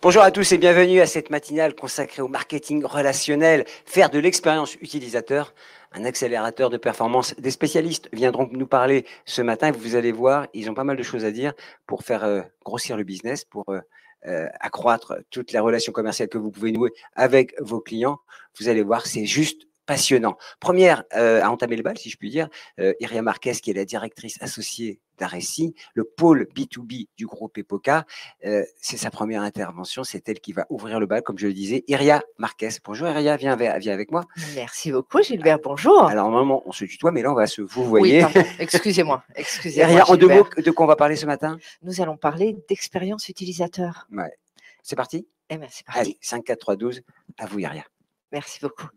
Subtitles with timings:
[0.00, 4.76] Bonjour à tous et bienvenue à cette matinale consacrée au marketing relationnel, faire de l'expérience
[4.76, 5.52] utilisateur
[5.90, 7.34] un accélérateur de performance.
[7.36, 9.72] Des spécialistes viendront nous parler ce matin.
[9.72, 11.52] Vous allez voir, ils ont pas mal de choses à dire
[11.88, 13.80] pour faire euh, grossir le business, pour euh,
[14.26, 18.20] euh, accroître toutes les relations commerciales que vous pouvez nouer avec vos clients.
[18.60, 20.36] Vous allez voir, c'est juste passionnant.
[20.60, 23.74] Première euh, à entamer le bal, si je puis dire, euh, Iria Marquez, qui est
[23.74, 28.04] la directrice associée d'Aresi, le pôle B2B du groupe EPOCA.
[28.44, 31.54] Euh, c'est sa première intervention, c'est elle qui va ouvrir le bal, comme je le
[31.54, 31.84] disais.
[31.88, 34.24] Iria Marquez, bonjour Iria, viens, viens avec moi.
[34.54, 36.04] Merci beaucoup Gilbert, bonjour.
[36.04, 38.26] Alors normalement, on se tutoie, mais là, on va se vous voyez.
[38.26, 39.24] Oui, excusez-moi.
[39.36, 41.56] Excusez Iria, en deux mots, de quoi on va parler ce matin?
[41.80, 44.06] Nous allons parler d'expérience utilisateur.
[44.12, 44.36] Ouais.
[44.82, 45.26] C'est parti?
[45.48, 46.00] Eh bien, c'est parti.
[46.00, 47.00] Allez, 5, 4, 3, 12,
[47.38, 47.84] à vous Iria.
[48.30, 48.88] Merci beaucoup.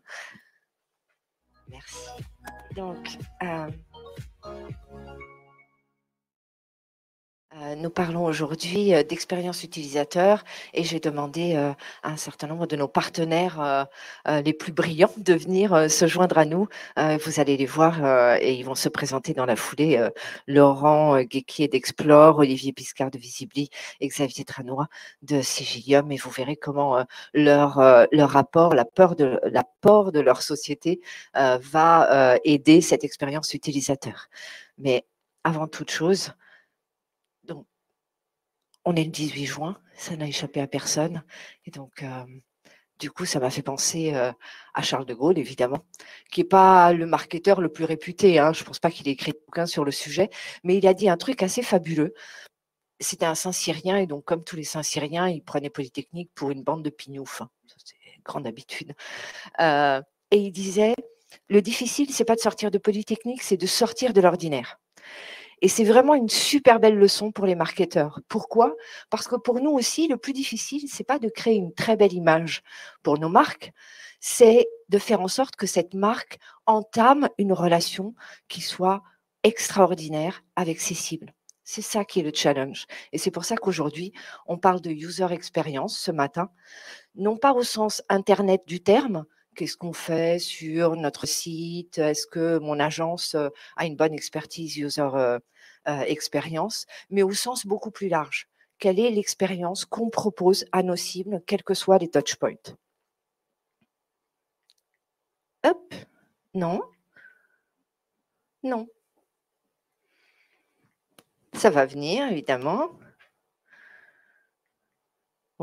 [1.68, 2.26] Merci.
[2.76, 3.06] Donc,
[3.42, 3.72] euh,
[7.76, 12.88] nous parlons aujourd'hui euh, d'expérience utilisateur et j'ai demandé à un certain nombre de nos
[12.88, 13.86] partenaires
[14.26, 16.68] les plus brillants de venir se joindre à nous.
[16.96, 20.08] vous allez les voir et ils vont se présenter dans la foulée.
[20.46, 23.68] Laurent Guéquier d'Explore, Olivier Piscard de Visibly
[24.00, 24.88] et Xavier Tranois
[25.22, 31.00] de Sigilium et vous verrez comment leur, leur rapport, l'apport de, l'apport de leur société
[31.34, 34.28] va aider cette expérience utilisateur.
[34.78, 35.04] Mais
[35.44, 36.32] avant toute chose,
[38.84, 41.22] on est le 18 juin, ça n'a échappé à personne.
[41.66, 42.24] Et donc, euh,
[42.98, 44.32] du coup, ça m'a fait penser euh,
[44.74, 45.84] à Charles de Gaulle, évidemment,
[46.30, 48.38] qui n'est pas le marketeur le plus réputé.
[48.38, 48.52] Hein.
[48.52, 50.30] Je ne pense pas qu'il ait écrit aucun sur le sujet,
[50.64, 52.14] mais il a dit un truc assez fabuleux.
[53.00, 56.84] C'était un Saint-Syrien, et donc, comme tous les Saint-Syriens, il prenait Polytechnique pour une bande
[56.84, 57.40] de pignoufs.
[57.42, 57.50] Hein.
[57.84, 58.94] C'est grande habitude.
[59.60, 60.94] Euh, et il disait
[61.48, 64.78] le difficile, c'est pas de sortir de Polytechnique, c'est de sortir de l'ordinaire.
[65.62, 68.20] Et c'est vraiment une super belle leçon pour les marketeurs.
[68.26, 68.74] Pourquoi?
[69.10, 72.12] Parce que pour nous aussi, le plus difficile, c'est pas de créer une très belle
[72.12, 72.62] image
[73.04, 73.72] pour nos marques,
[74.20, 78.14] c'est de faire en sorte que cette marque entame une relation
[78.48, 79.04] qui soit
[79.44, 81.32] extraordinaire avec ses cibles.
[81.62, 82.86] C'est ça qui est le challenge.
[83.12, 84.12] Et c'est pour ça qu'aujourd'hui,
[84.46, 86.50] on parle de user experience ce matin,
[87.14, 91.98] non pas au sens Internet du terme, qu'est-ce qu'on fait sur notre site?
[91.98, 95.38] Est-ce que mon agence euh, a une bonne expertise user euh,
[95.86, 98.48] expérience, mais au sens beaucoup plus large.
[98.78, 102.74] Quelle est l'expérience qu'on propose à nos cibles, quels que soient les touchpoints
[105.64, 105.94] Hop,
[106.54, 106.80] non,
[108.62, 108.88] non.
[111.54, 112.90] Ça va venir, évidemment.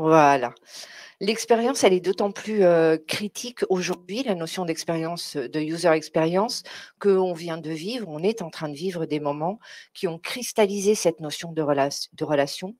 [0.00, 0.54] Voilà.
[1.20, 2.62] L'expérience, elle est d'autant plus
[3.06, 6.62] critique aujourd'hui, la notion d'expérience, de user experience,
[6.98, 9.58] qu'on vient de vivre, on est en train de vivre des moments
[9.92, 12.76] qui ont cristallisé cette notion de, de relation,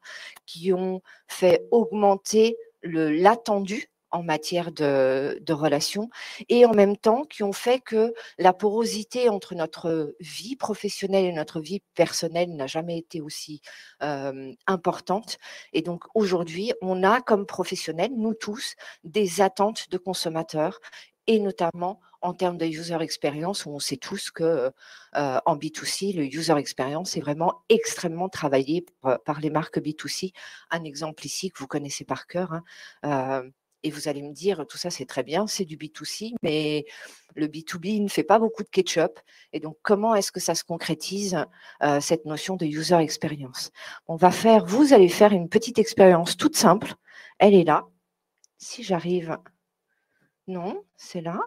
[0.46, 6.10] qui ont fait augmenter l'attendu en matière de, relations
[6.48, 11.32] et en même temps qui ont fait que la porosité entre notre vie professionnelle et
[11.32, 13.60] notre vie personnelle n'a jamais été aussi
[14.02, 15.38] euh, importante.
[15.72, 20.80] Et donc aujourd'hui, on a comme professionnels, nous tous, des attentes de consommateurs
[21.26, 24.72] et notamment en termes de user experience, où on sait tous que
[25.16, 30.32] euh, en B2C, le user experience est vraiment extrêmement travaillé par, par, les marques B2C.
[30.70, 33.50] Un exemple ici que vous connaissez par cœur, hein, euh,
[33.82, 36.84] et vous allez me dire, tout ça c'est très bien, c'est du B2C, mais
[37.34, 39.18] le B2B ne fait pas beaucoup de ketchup.
[39.52, 41.44] Et donc, comment est-ce que ça se concrétise,
[41.82, 43.70] euh, cette notion de user experience?
[44.06, 46.94] On va faire, vous allez faire une petite expérience toute simple.
[47.38, 47.86] Elle est là.
[48.58, 49.38] Si j'arrive,
[50.46, 51.40] non, c'est là.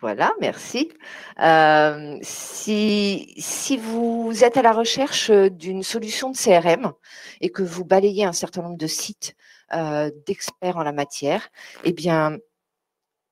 [0.00, 0.92] Voilà, merci.
[1.40, 6.92] Euh, si, vous êtes à la recherche d'une solution de CRM
[7.40, 9.34] et que vous balayez un certain nombre de sites
[9.72, 11.48] euh, d'experts en la matière,
[11.84, 12.36] eh bien,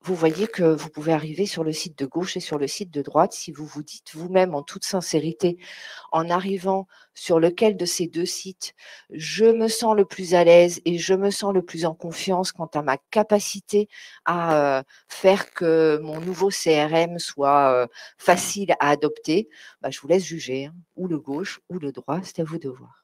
[0.04, 2.90] vous voyez que vous pouvez arriver sur le site de gauche et sur le site
[2.90, 5.56] de droite si vous vous dites vous-même en toute sincérité,
[6.12, 8.74] en arrivant sur lequel de ces deux sites
[9.10, 12.52] je me sens le plus à l'aise et je me sens le plus en confiance
[12.52, 13.88] quant à ma capacité
[14.26, 17.86] à euh, faire que mon nouveau CRM soit euh,
[18.18, 19.48] facile à adopter,
[19.80, 22.58] bah, je vous laisse juger, hein, ou le gauche ou le droit, c'est à vous
[22.58, 23.03] de voir.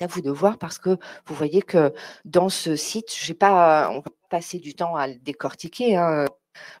[0.00, 1.92] À vous de voir parce que vous voyez que
[2.24, 5.96] dans ce site, j'ai pas, on va passer du temps à le décortiquer.
[5.96, 6.24] Hein,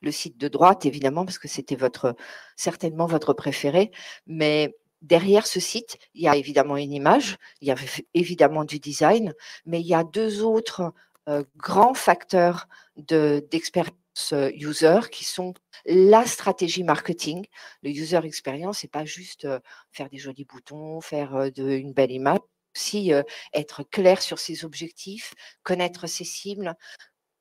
[0.02, 2.16] le site de droite, évidemment, parce que c'était votre
[2.56, 3.90] certainement votre préféré,
[4.26, 7.76] mais derrière ce site, il y a évidemment une image, il y a
[8.14, 9.34] évidemment du design,
[9.66, 10.92] mais il y a deux autres
[11.28, 13.94] euh, grands facteurs d'expérience
[14.32, 15.54] euh, user qui sont
[15.86, 17.46] la stratégie marketing.
[17.82, 19.60] Le user experience, c'est pas juste euh,
[19.92, 22.40] faire des jolis boutons, faire une belle image,
[22.74, 23.12] aussi
[23.52, 26.74] être clair sur ses objectifs, connaître ses cibles,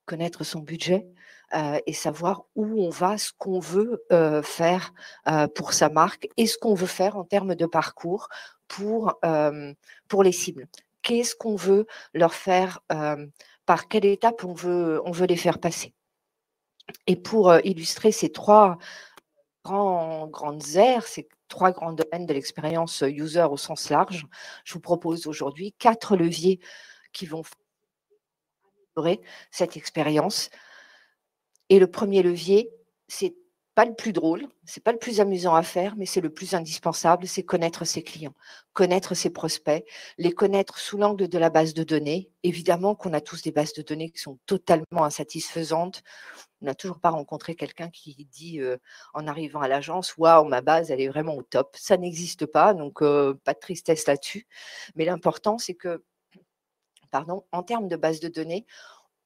[0.05, 1.07] connaître son budget
[1.85, 4.03] et savoir où on va, ce qu'on veut
[4.43, 4.93] faire
[5.55, 8.29] pour sa marque et ce qu'on veut faire en termes de parcours
[8.67, 10.67] pour, les cibles.
[11.01, 12.81] Qu'est-ce qu'on veut leur faire,
[13.65, 15.93] par quelle étape on veut les faire passer?
[17.05, 18.79] Et pour illustrer ces trois
[19.63, 24.25] grandes aires, ces trois grands domaines de l'expérience user au sens large,
[24.63, 26.59] je vous propose aujourd'hui quatre leviers
[27.11, 27.43] qui vont
[28.95, 29.21] améliorer
[29.51, 30.49] cette expérience.
[31.69, 32.69] Et le premier levier,
[33.07, 33.35] c'est
[33.79, 36.53] pas le plus drôle, c'est pas le plus amusant à faire, mais c'est le plus
[36.53, 38.33] indispensable, c'est connaître ses clients,
[38.73, 39.85] connaître ses prospects,
[40.17, 42.29] les connaître sous l'angle de la base de données.
[42.43, 46.03] Évidemment qu'on a tous des bases de données qui sont totalement insatisfaisantes.
[46.61, 48.75] On n'a toujours pas rencontré quelqu'un qui dit euh,
[49.13, 51.77] en arrivant à l'agence, waouh, ma base, elle est vraiment au top.
[51.79, 54.45] Ça n'existe pas, donc euh, pas de tristesse là-dessus.
[54.95, 56.03] Mais l'important, c'est que,
[57.11, 58.65] pardon, en termes de base de données,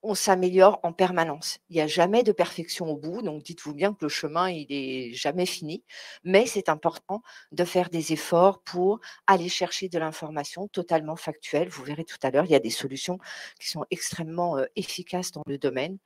[0.03, 1.59] on s'améliore en permanence.
[1.69, 4.67] Il n'y a jamais de perfection au bout, donc dites-vous bien que le chemin, il
[4.69, 5.83] est jamais fini,
[6.23, 11.69] mais c'est important de faire des efforts pour aller chercher de l'information totalement factuelle.
[11.69, 13.17] Vous verrez tout à l'heure, il y a des solutions
[13.59, 15.97] qui sont extrêmement efficaces dans le domaine.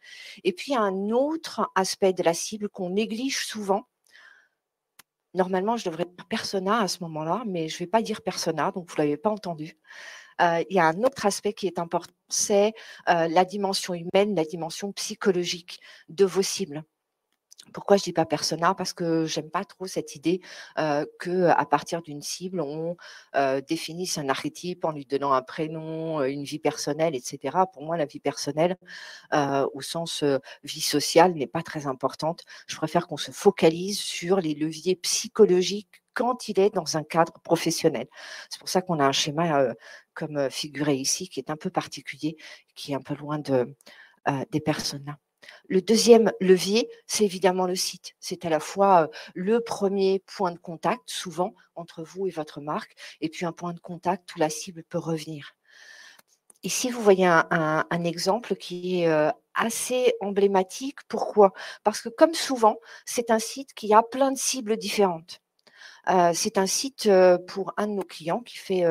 [0.43, 3.87] Et puis, un autre aspect de la cible qu'on néglige souvent,
[5.33, 8.71] Normalement, je devrais dire persona à ce moment-là, mais je ne vais pas dire persona,
[8.71, 9.77] donc vous ne l'avez pas entendu
[10.39, 12.73] il y a un autre aspect qui est important, c'est
[13.07, 15.79] la dimension humaine, la dimension psychologique
[16.09, 16.83] de vos cibles.
[17.73, 18.73] Pourquoi je dis pas persona?
[18.75, 20.39] Parce que j'aime pas trop cette idée
[20.77, 22.95] qu'à que à partir d'une cible, on
[23.67, 27.57] définisse un archétype en lui donnant un prénom, une vie personnelle, etc.
[27.73, 28.77] Pour moi, la vie personnelle,
[29.33, 30.23] au sens
[30.63, 32.43] vie sociale, n'est pas très importante.
[32.67, 37.33] Je préfère qu'on se focalise sur les leviers psychologiques quand il est dans un cadre
[37.43, 38.07] professionnel.
[38.49, 39.67] C'est pour ça qu'on a un schéma
[40.15, 42.37] comme figuré ici qui est un peu particulier,
[42.73, 43.75] qui est un peu loin de,
[44.51, 45.17] des personnes là.
[45.69, 48.15] Le deuxième levier, c'est évidemment le site.
[48.19, 52.95] C'est à la fois le premier point de contact, souvent, entre vous et votre marque,
[53.21, 55.55] et puis un point de contact où la cible peut revenir.
[56.63, 60.99] Ici, vous voyez un, exemple qui est assez emblématique.
[61.07, 61.53] Pourquoi?
[61.83, 65.41] Parce que comme souvent, c'est un site qui a plein de cibles différentes
[66.33, 67.09] c'est un site
[67.47, 68.83] pour un de nos clients qui fait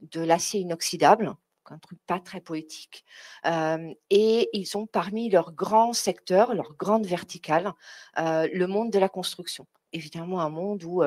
[0.00, 1.34] de l'acier inoxydable,
[1.70, 3.04] un truc pas très poétique.
[3.44, 7.72] et ils ont parmi leurs grands secteurs, leurs grandes verticales,
[8.16, 9.66] le monde de la construction.
[9.92, 11.02] Évidemment, un monde où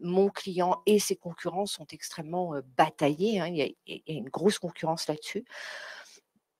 [0.00, 3.40] mon client et ses concurrents sont extrêmement bataillés.
[3.40, 5.44] Hein, il, y a, une grosse concurrence là-dessus.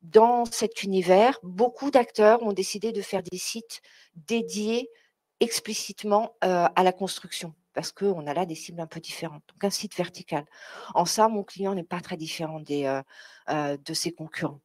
[0.03, 3.83] Dans cet univers, beaucoup d'acteurs ont décidé de faire des sites
[4.15, 4.89] dédiés
[5.41, 9.43] explicitement à la construction parce qu'on a là des cibles un peu différentes.
[9.49, 10.47] Donc un site vertical.
[10.95, 13.03] En ça, mon client n'est pas très différent des, euh,
[13.51, 14.63] euh, de ses concurrents.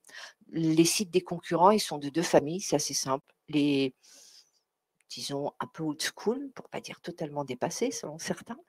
[0.54, 3.26] Les sites des concurrents, ils sont de deux familles, c'est assez simple.
[3.50, 3.94] Les,
[5.10, 8.60] disons, un peu old school, pour pas dire totalement dépassés selon certains,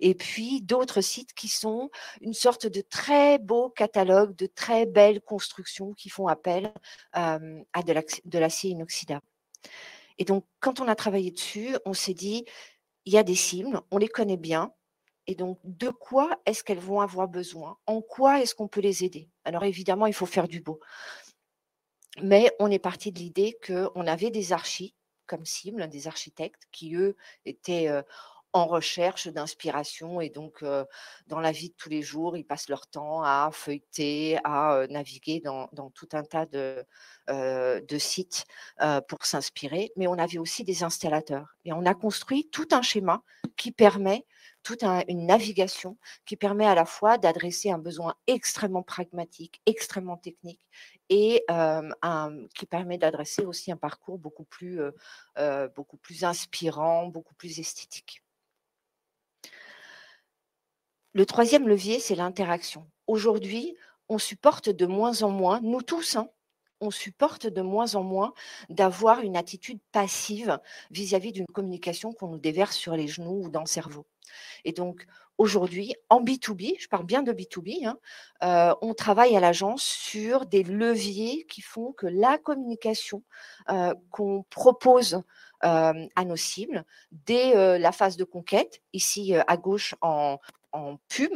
[0.00, 1.90] et puis d'autres sites qui sont
[2.22, 6.72] une sorte de très beau catalogue, de très belles constructions qui font appel
[7.12, 9.26] à de l'acier inoxydable.
[10.16, 12.46] Et donc, quand on a travaillé dessus, on s'est dit,
[13.04, 14.72] il y a des cibles, on les connaît bien.
[15.26, 17.78] Et donc, de quoi est-ce qu'elles vont avoir besoin?
[17.86, 19.30] En quoi est-ce qu'on peut les aider?
[19.44, 20.80] Alors, évidemment, il faut faire du beau.
[22.22, 24.94] Mais on est parti de l'idée qu'on avait des archis
[25.26, 27.88] comme cible, des architectes qui, eux, étaient
[28.52, 30.64] en recherche d'inspiration et donc
[31.26, 35.40] dans la vie de tous les jours, ils passent leur temps à feuilleter, à naviguer
[35.40, 36.84] dans, tout un tas de,
[37.98, 38.44] sites
[39.08, 39.92] pour s'inspirer.
[39.96, 43.22] Mais on avait aussi des installateurs et on a construit tout un schéma
[43.56, 44.26] qui permet
[44.62, 50.60] toute une navigation qui permet à la fois d'adresser un besoin extrêmement pragmatique, extrêmement technique,
[51.08, 51.44] et
[52.54, 54.80] qui permet d'adresser aussi un parcours beaucoup plus,
[55.74, 58.22] beaucoup plus inspirant, beaucoup plus esthétique.
[61.12, 62.86] Le troisième levier, c'est l'interaction.
[63.08, 63.74] Aujourd'hui,
[64.08, 66.28] on supporte de moins en moins, nous tous, hein,
[66.80, 68.32] on supporte de moins en moins
[68.68, 70.58] d'avoir une attitude passive
[70.92, 74.06] vis-à-vis d'une communication qu'on nous déverse sur les genoux ou dans le cerveau.
[74.64, 75.04] Et donc,
[75.36, 77.98] aujourd'hui, en B2B, je parle bien de B2B, hein,
[78.44, 83.24] euh, on travaille à l'agence sur des leviers qui font que la communication
[83.68, 85.22] euh, qu'on propose
[85.64, 90.38] euh, à nos cibles dès la phase de conquête, ici à gauche en,
[90.72, 91.32] en pub,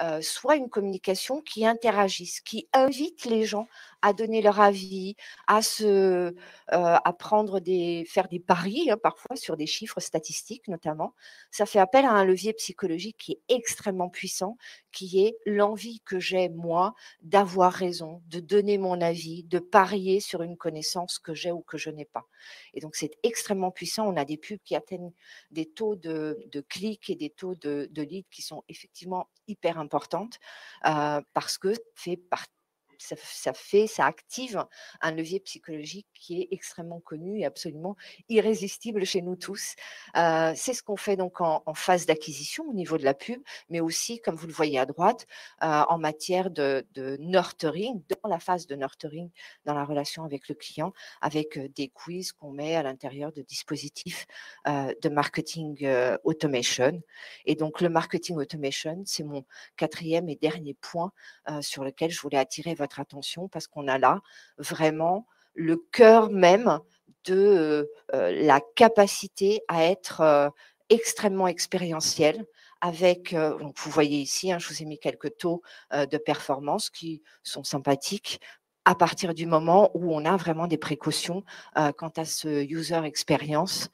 [0.00, 3.68] euh, soit une communication qui interagisse, qui invite les gens
[4.02, 5.14] à donner leur avis,
[5.46, 6.34] à se, euh,
[6.68, 11.14] à prendre des, faire des paris hein, parfois sur des chiffres statistiques notamment.
[11.50, 14.58] Ça fait appel à un levier psychologique qui est extrêmement puissant,
[14.92, 20.42] qui est l'envie que j'ai moi d'avoir raison, de donner mon avis, de parier sur
[20.42, 22.26] une connaissance que j'ai ou que je n'ai pas.
[22.74, 24.06] Et donc c'est extrêmement puissant.
[24.06, 25.12] On a des pubs qui atteignent
[25.50, 26.36] des taux de,
[26.68, 30.38] clics et des taux de, de leads qui sont effectivement hyper importantes
[30.86, 32.50] euh, parce que fait partie
[32.98, 34.64] ça, fait, ça active
[35.00, 37.96] un levier psychologique qui est extrêmement connu et absolument
[38.28, 39.74] irrésistible chez nous tous.
[40.16, 43.80] Euh, c'est ce qu'on fait donc en, phase d'acquisition au niveau de la pub, mais
[43.80, 45.26] aussi, comme vous le voyez à droite,
[45.62, 46.86] euh, en matière de,
[47.18, 49.30] nurturing, dans la phase de nurturing,
[49.64, 53.42] dans la relation avec le client, avec euh, des quiz qu'on met à l'intérieur de
[53.42, 54.26] dispositifs
[54.66, 55.86] de marketing
[56.24, 57.02] automation.
[57.44, 59.44] Et donc, le marketing automation, c'est mon
[59.76, 61.12] quatrième et dernier point
[61.60, 64.20] sur lequel je voulais attirer votre attention parce qu'on a là
[64.58, 66.80] vraiment le cœur même
[67.24, 70.52] de la capacité à être
[70.90, 72.44] extrêmement expérientiel
[72.80, 75.62] avec, vous voyez ici, hein, je vous ai mis quelques taux
[75.92, 78.40] de performance qui sont sympathiques
[78.84, 83.88] à partir du moment où on a vraiment des précautions quant à ce user experience.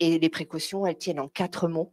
[0.00, 1.92] et les précautions, elles tiennent en quatre mots.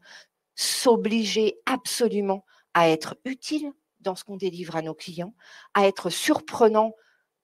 [0.55, 3.71] S'obliger absolument à être utile
[4.05, 5.33] dans ce qu'on délivre à nos clients,
[5.73, 6.95] à être surprenant,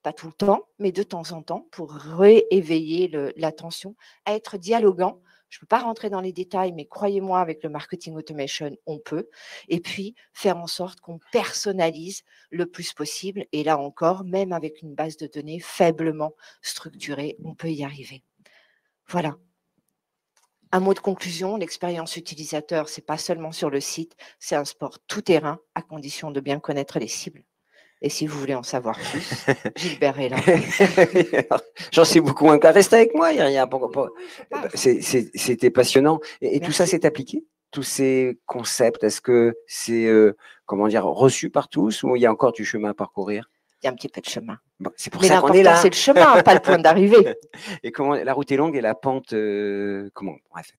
[0.04, 5.22] pas tout le temps, mais de temps en temps, pour rééveiller l'attention, à être dialogant.
[5.50, 9.00] Je ne peux pas rentrer dans les détails, mais croyez-moi, avec le marketing automation, on
[9.00, 9.28] peut.
[9.68, 13.46] Et puis, faire en sorte qu'on personnalise le plus possible.
[13.52, 18.24] Et là encore, même avec une base de données faiblement structurée, on peut y arriver.
[19.08, 19.36] Voilà,
[20.72, 25.00] un mot de conclusion, l'expérience utilisateur, c'est pas seulement sur le site, c'est un sport
[25.08, 27.44] tout terrain à condition de bien connaître les cibles.
[28.04, 30.38] Et si vous voulez en savoir plus, Gilbert est là.
[31.92, 32.58] J'en sais beaucoup moins.
[32.62, 33.70] Reste avec moi, il a rien.
[34.74, 36.20] C'était passionnant.
[36.42, 37.46] Et, tout ça s'est appliqué?
[37.70, 40.36] Tous ces concepts, est-ce que c'est euh,
[40.66, 43.50] comment dire reçu par tous ou il y a encore du chemin à parcourir?
[43.82, 44.58] Il y a un petit peu de chemin.
[44.96, 45.78] C'est pour ça qu'on est là.
[45.78, 47.36] C'est le chemin, pas le point d'arrivée.
[47.84, 50.72] Et comment la route est longue et la pente, euh, comment Bref.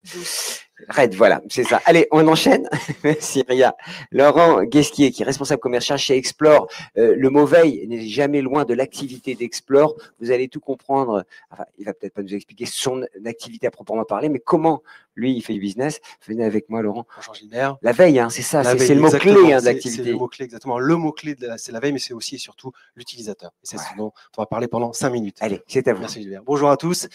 [0.88, 1.80] Red, voilà, c'est ça.
[1.84, 2.68] Allez, on enchaîne.
[3.04, 3.76] Merci Ria.
[4.10, 6.66] Laurent Guesquier, qui est responsable commercial chez Explore.
[6.98, 9.94] Euh, le veille n'est jamais loin de l'activité d'Explore.
[10.20, 11.24] Vous allez tout comprendre.
[11.50, 14.82] Enfin, il va peut-être pas nous expliquer son activité à proprement parler, mais comment
[15.14, 16.00] lui, il fait du business.
[16.26, 17.06] Venez avec moi, Laurent.
[17.16, 17.76] Bonjour Gilbert.
[17.82, 20.04] La veille, hein, c'est ça, c'est le mot-clé hein, de l'activité.
[20.04, 20.78] C'est le mot-clé, exactement.
[20.78, 23.52] Le mot-clé, c'est la veille, mais c'est aussi et surtout l'utilisateur.
[23.62, 25.36] Et c'est ce dont on va parler pendant cinq minutes.
[25.40, 26.00] Allez, c'est à vous.
[26.00, 26.42] Merci Gilbert.
[26.44, 27.08] Bonjour à tous.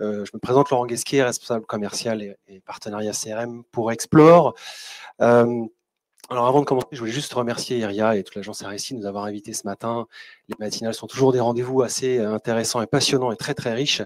[0.00, 4.54] Euh, je me présente Laurent Guesquier, responsable commercial et, partenariat CRM pour Explore.
[5.20, 5.64] Euh,
[6.30, 9.06] alors avant de commencer, je voulais juste remercier Iria et toute l'agence RSI de nous
[9.06, 10.06] avoir invités ce matin.
[10.48, 14.02] Les matinales sont toujours des rendez-vous assez intéressants et passionnants et très très riches.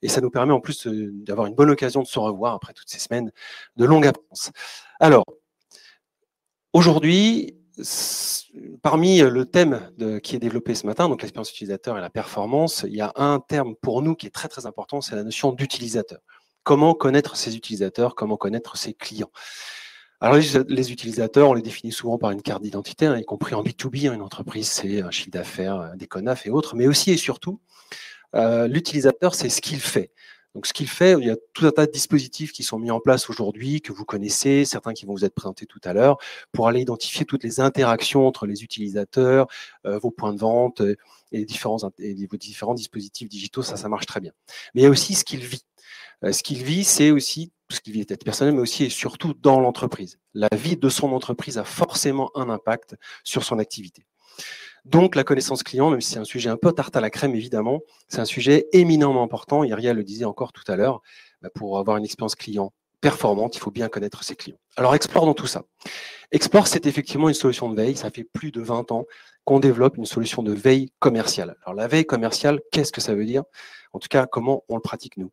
[0.00, 2.88] Et ça nous permet en plus d'avoir une bonne occasion de se revoir après toutes
[2.88, 3.30] ces semaines
[3.76, 4.52] de longue absence.
[5.00, 5.24] Alors,
[6.72, 7.58] aujourd'hui,
[8.80, 9.90] parmi le thème
[10.22, 13.38] qui est développé ce matin, donc l'expérience utilisateur et la performance, il y a un
[13.38, 16.20] terme pour nous qui est très très important, c'est la notion d'utilisateur.
[16.62, 19.30] Comment connaître ses utilisateurs, comment connaître ses clients?
[20.20, 23.62] Alors les, utilisateurs, on les définit souvent par une carte d'identité, hein, y compris en
[23.62, 27.16] B2B, hein, une entreprise, c'est un chiffre d'affaires, des CONAF et autres, mais aussi et
[27.18, 27.60] surtout,
[28.34, 30.12] euh, l'utilisateur, c'est ce qu'il fait.
[30.56, 32.90] Donc, ce qu'il fait, il y a tout un tas de dispositifs qui sont mis
[32.90, 36.16] en place aujourd'hui, que vous connaissez, certains qui vont vous être présentés tout à l'heure,
[36.50, 39.48] pour aller identifier toutes les interactions entre les utilisateurs,
[39.84, 40.96] euh, vos points de vente euh,
[41.30, 43.62] et, les différents, vos différents dispositifs digitaux.
[43.62, 44.32] Ça, ça marche très bien.
[44.74, 45.66] Mais il y a aussi ce qu'il vit.
[46.24, 49.34] Euh, ce qu'il vit, c'est aussi ce qu'il vit peut-être personnel, mais aussi et surtout
[49.34, 50.18] dans l'entreprise.
[50.34, 54.04] La vie de son entreprise a forcément un impact sur son activité.
[54.84, 57.34] Donc, la connaissance client, même si c'est un sujet un peu tarte à la crème,
[57.34, 59.64] évidemment, c'est un sujet éminemment important.
[59.64, 61.02] Iria le disait encore tout à l'heure,
[61.42, 64.58] bah, pour avoir une expérience client performante, il faut bien connaître ses clients.
[64.76, 65.64] Alors, Explore dans tout ça.
[66.30, 67.96] Explore, c'est effectivement une solution de veille.
[67.96, 69.06] Ça fait plus de 20 ans
[69.44, 71.56] qu'on développe une solution de veille commerciale.
[71.64, 73.42] Alors, la veille commerciale, qu'est-ce que ça veut dire?
[73.92, 75.32] En tout cas, comment on le pratique nous?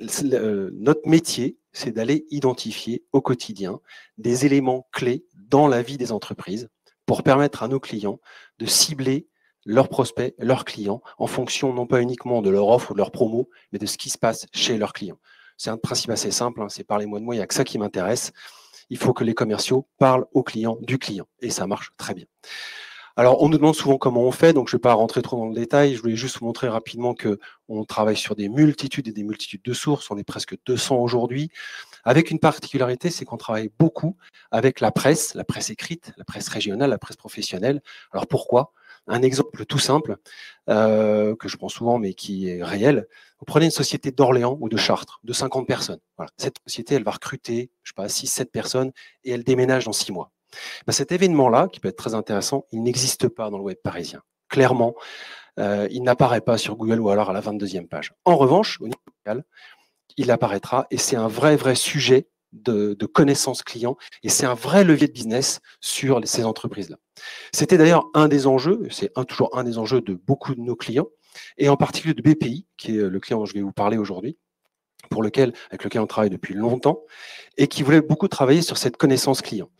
[0.00, 3.80] Notre métier, c'est d'aller identifier au quotidien
[4.16, 6.68] des éléments clés dans la vie des entreprises
[7.06, 8.20] pour permettre à nos clients
[8.58, 9.28] de cibler
[9.64, 13.10] leurs prospects, leurs clients, en fonction non pas uniquement de leur offre ou de leur
[13.10, 15.18] promo, mais de ce qui se passe chez leurs clients.
[15.56, 17.64] C'est un principe assez simple, hein, c'est parlez-moi de moi, il n'y a que ça
[17.64, 18.32] qui m'intéresse.
[18.90, 22.26] Il faut que les commerciaux parlent aux clients du client, et ça marche très bien.
[23.18, 25.36] Alors, on nous demande souvent comment on fait, donc je ne vais pas rentrer trop
[25.36, 25.96] dans le détail.
[25.96, 29.62] Je voulais juste vous montrer rapidement que on travaille sur des multitudes et des multitudes
[29.64, 30.08] de sources.
[30.12, 31.50] On est presque 200 aujourd'hui,
[32.04, 34.16] avec une particularité, c'est qu'on travaille beaucoup
[34.52, 37.82] avec la presse, la presse écrite, la presse régionale, la presse professionnelle.
[38.12, 38.72] Alors pourquoi?
[39.08, 40.18] Un exemple tout simple,
[40.68, 43.08] euh, que je prends souvent, mais qui est réel.
[43.40, 45.98] Vous prenez une société d'Orléans ou de Chartres, de 50 personnes.
[46.36, 48.92] Cette société, elle va recruter, je sais pas, 6-7 personnes
[49.24, 50.30] et elle déménage dans 6 mois.
[50.86, 54.22] Ben, cet événement-là, qui peut être très intéressant, il n'existe pas dans le web parisien.
[54.48, 54.94] Clairement,
[55.58, 58.12] euh, il n'apparaît pas sur Google ou alors à la 22e page.
[58.24, 59.44] En revanche, au niveau local,
[60.16, 64.84] il apparaîtra et c'est un vrai, vrai sujet de, connaissance client et c'est un vrai
[64.84, 66.96] levier de business sur ces entreprises-là.
[67.52, 71.08] C'était d'ailleurs un des enjeux, c'est toujours un des enjeux de beaucoup de nos clients
[71.56, 74.38] et en particulier de BPI, qui est le client dont je vais vous parler aujourd'hui,
[75.10, 77.02] pour lequel, avec lequel on travaille depuis longtemps
[77.56, 79.70] et qui voulait beaucoup travailler sur cette connaissance client.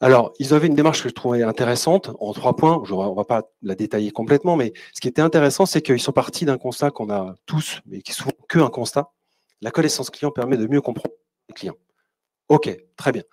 [0.00, 2.80] Alors, ils avaient une démarche que je trouvais intéressante en trois points.
[2.88, 6.12] on ne va pas la détailler complètement, mais ce qui était intéressant, c'est qu'ils sont
[6.12, 9.10] partis d'un constat qu'on a tous, mais qui est souvent que un constat.
[9.60, 11.14] La connaissance client permet de mieux comprendre
[11.48, 11.76] les clients.
[12.48, 13.24] Ok, très bien.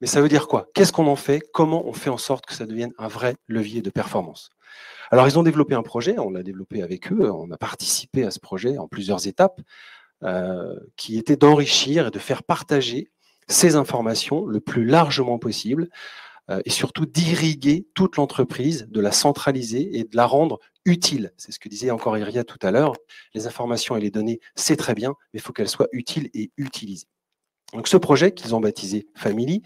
[0.00, 0.68] Mais ça veut dire quoi?
[0.74, 1.42] Qu'est-ce qu'on en fait?
[1.52, 4.50] Comment on fait en sorte que ça devienne un vrai levier de performance?
[5.10, 8.30] Alors, ils ont développé un projet, on l'a développé avec eux, on a participé à
[8.30, 9.60] ce projet en plusieurs étapes,
[10.22, 13.10] euh, qui était d'enrichir et de faire partager
[13.48, 15.88] ces informations le plus largement possible
[16.50, 21.32] euh, et surtout d'irriguer toute l'entreprise, de la centraliser et de la rendre utile.
[21.36, 22.94] C'est ce que disait encore Iria tout à l'heure.
[23.34, 26.50] Les informations et les données, c'est très bien, mais il faut qu'elles soient utiles et
[26.56, 27.06] utilisées.
[27.72, 29.62] Donc ce projet qu'ils ont baptisé Family,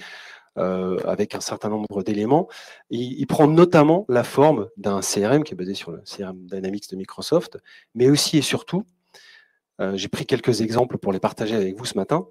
[0.59, 2.49] euh, avec un certain nombre d'éléments,
[2.89, 6.97] il, prend notamment la forme d'un CRM qui est basé sur le CRM Dynamics de
[6.97, 7.59] Microsoft,
[7.95, 8.85] mais aussi et surtout,
[9.81, 12.27] euh, j'ai pris quelques exemples pour les partager avec vous ce matin,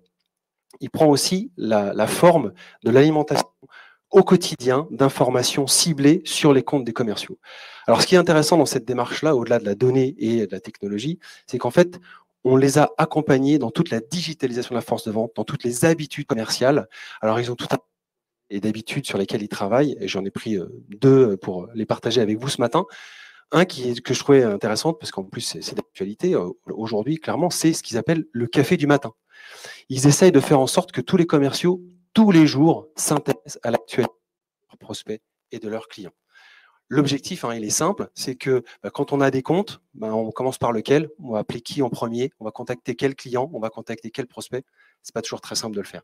[0.80, 2.54] il prend aussi la, forme
[2.84, 3.48] de l'alimentation
[4.12, 7.38] au quotidien d'informations ciblées sur les comptes des commerciaux.
[7.88, 10.60] Alors, ce qui est intéressant dans cette démarche-là, au-delà de la donnée et de la
[10.60, 12.00] technologie, c'est qu'en fait,
[12.44, 15.64] on les a accompagnés dans toute la digitalisation de la force de vente, dans toutes
[15.64, 16.88] les habitudes commerciales.
[17.22, 17.78] Alors, ils ont tout un
[18.50, 22.22] et d'habitudes sur lesquelles ils travaillent, et j'en ai pris euh, deux pour les partager
[22.22, 22.86] avec vous ce matin.
[23.52, 27.74] Un qui que je trouvais intéressant, parce qu'en plus c'est d'actualité euh, aujourd'hui, clairement, c'est
[27.74, 29.14] ce qu'ils appellent le café du matin
[29.90, 31.82] ils essayent de faire en sorte que tous les commerciaux,
[32.14, 35.22] tous les jours, s'intéressent à l'actualité de leurs prospects
[35.52, 36.14] et de leurs clients.
[36.88, 40.32] L'objectif, hein, il est simple, c'est que bah, quand on a des comptes, bah, on
[40.32, 43.60] commence par lequel, on va appeler qui en premier, on va contacter quel client, on
[43.60, 44.64] va contacter quel prospect?
[45.02, 46.04] C'est pas toujours très simple de le faire.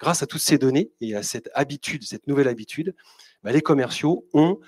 [0.00, 2.94] Grâce à toutes ces données et à cette habitude, cette nouvelle habitude,
[3.44, 4.58] bah, les commerciaux ont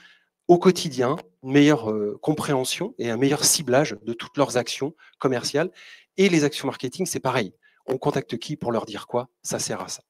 [0.46, 5.70] au quotidien une meilleure euh, compréhension et un meilleur ciblage de toutes leurs actions commerciales.
[6.16, 7.52] Et les actions marketing, c'est pareil
[7.88, 9.28] on contacte qui pour leur dire quoi?
[9.42, 10.02] Ça sert à ça.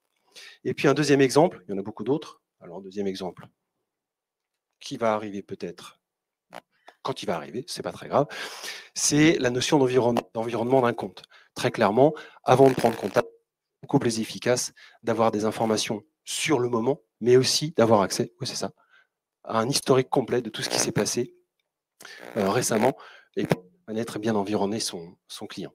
[0.65, 2.43] Et puis un deuxième exemple, il y en a beaucoup d'autres.
[2.61, 3.47] Alors, deuxième exemple,
[4.81, 5.99] qui va arriver peut-être
[7.03, 8.27] quand il va arriver, c'est pas très grave,
[8.95, 11.23] c'est la notion d'environnement d'un compte.
[11.55, 12.13] Très clairement,
[12.45, 13.29] avant de prendre contact,
[13.83, 18.57] beaucoup plus efficace d'avoir des informations sur le moment, mais aussi d'avoir accès, oui c'est
[18.57, 18.73] ça,
[19.45, 21.35] à un historique complet de tout ce qui s'est passé
[22.37, 22.95] euh, récemment
[23.37, 23.47] et
[23.97, 25.73] être bien environner son client.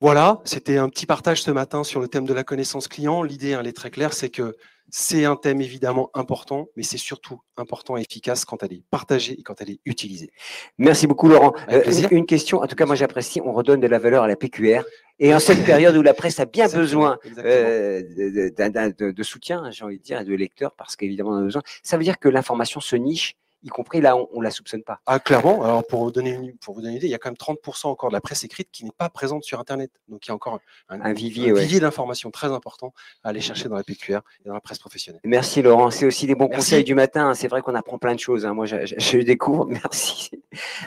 [0.00, 3.22] Voilà, c'était un petit partage ce matin sur le thème de la connaissance client.
[3.22, 4.56] L'idée, hein, elle est très claire, c'est que
[4.90, 9.32] c'est un thème évidemment important, mais c'est surtout important et efficace quand elle est partagée
[9.38, 10.30] et quand elle est utilisée.
[10.78, 11.54] Merci beaucoup Laurent.
[11.70, 14.36] Euh, une question, en tout cas moi j'apprécie, on redonne de la valeur à la
[14.36, 14.82] PQR.
[15.20, 19.84] Et en cette période où la presse a bien besoin euh, de, de, soutien, j'ai
[19.84, 22.28] envie de dire, et de lecteurs, parce qu'évidemment on a besoin, ça veut dire que
[22.28, 25.00] l'information se niche y compris là, on, ne la soupçonne pas.
[25.06, 25.64] Ah, clairement.
[25.64, 27.36] Alors, pour vous, donner une, pour vous donner une idée, il y a quand même
[27.36, 29.90] 30% encore de la presse écrite qui n'est pas présente sur Internet.
[30.08, 32.92] Donc, il y a encore un, vivier, d'informations très important
[33.24, 35.22] à aller chercher dans la PQR et dans la presse professionnelle.
[35.24, 35.90] Merci, Laurent.
[35.90, 37.34] C'est aussi des bons conseils du matin.
[37.34, 38.44] C'est vrai qu'on apprend plein de choses.
[38.44, 38.52] Hein.
[38.52, 39.66] Moi, je, je, découvre.
[39.68, 40.30] Merci.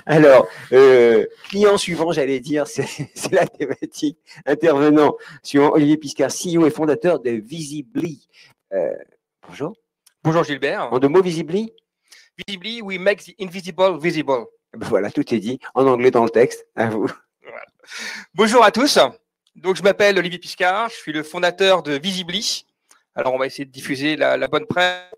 [0.06, 4.20] Alors, euh, client suivant, j'allais dire, c'est la thématique.
[4.46, 8.28] Intervenant suivant Olivier Piscard, CEO et fondateur de Visibly.
[8.74, 8.94] Euh,
[9.48, 9.74] bonjour.
[10.24, 10.92] Bonjour Gilbert.
[10.92, 11.74] En deux mots, Visibly?
[12.46, 14.46] Visibly, we make the invisible visible.
[14.74, 16.68] Ben voilà, tout est dit en anglais dans le texte.
[16.76, 17.10] À vous.
[18.36, 19.00] Bonjour à tous.
[19.56, 20.90] Donc, je m'appelle Olivier Piscard.
[20.90, 22.68] Je suis le fondateur de Visibly.
[23.16, 25.10] Alors, on va essayer de diffuser la, bonne presse.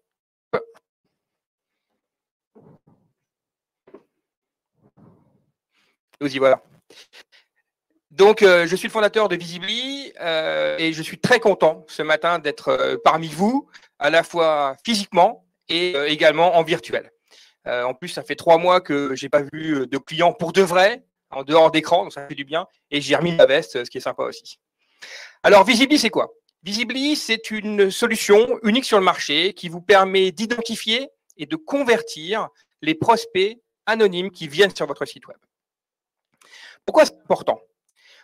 [6.21, 6.63] Nous y voilà.
[8.11, 12.01] Donc, euh, je suis le fondateur de Visibly euh, et je suis très content ce
[12.01, 17.11] matin d'être euh, parmi vous, à la fois physiquement et euh, également en virtuel.
[17.67, 20.53] Euh, en plus, ça fait trois mois que j'ai pas vu euh, de clients pour
[20.53, 22.65] de vrai, en dehors d'écran, donc ça fait du bien.
[22.91, 24.59] Et j'ai remis ma veste, ce qui est sympa aussi.
[25.43, 26.33] Alors, Visibly, c'est quoi?
[26.63, 32.49] Visibly, c'est une solution unique sur le marché qui vous permet d'identifier et de convertir
[32.81, 35.37] les prospects anonymes qui viennent sur votre site web.
[36.85, 37.61] Pourquoi c'est important?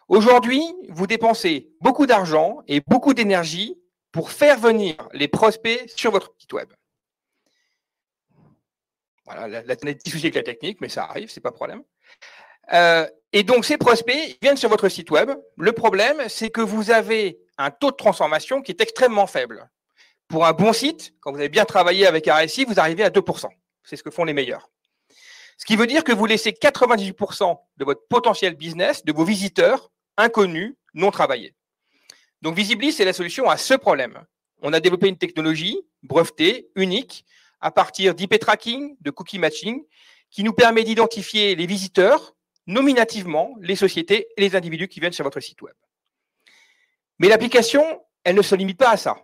[0.08, 3.78] Aujourd'hui, vous dépensez beaucoup d'argent et beaucoup d'énergie
[4.12, 6.70] pour faire venir les prospects sur votre site web.
[9.26, 11.82] Voilà, la, la, avec la technique, mais ça arrive, c'est pas problème.
[12.74, 15.32] Euh, et donc, ces prospects viennent sur votre site web.
[15.58, 19.70] Le problème, c'est que vous avez un taux de transformation qui est extrêmement faible.
[20.28, 23.48] Pour un bon site, quand vous avez bien travaillé avec RSI, vous arrivez à 2%.
[23.84, 24.70] C'est ce que font les meilleurs.
[25.58, 29.92] Ce qui veut dire que vous laissez 98% de votre potentiel business, de vos visiteurs
[30.18, 31.56] inconnus, non travaillés.
[32.42, 34.24] Donc Visibly, c'est la solution à ce problème.
[34.62, 37.26] On a développé une technologie brevetée, unique,
[37.66, 39.84] à partir d'IP tracking, de cookie matching,
[40.30, 42.36] qui nous permet d'identifier les visiteurs
[42.68, 45.74] nominativement, les sociétés et les individus qui viennent sur votre site web.
[47.18, 47.84] Mais l'application,
[48.24, 49.16] elle ne se limite pas à ça.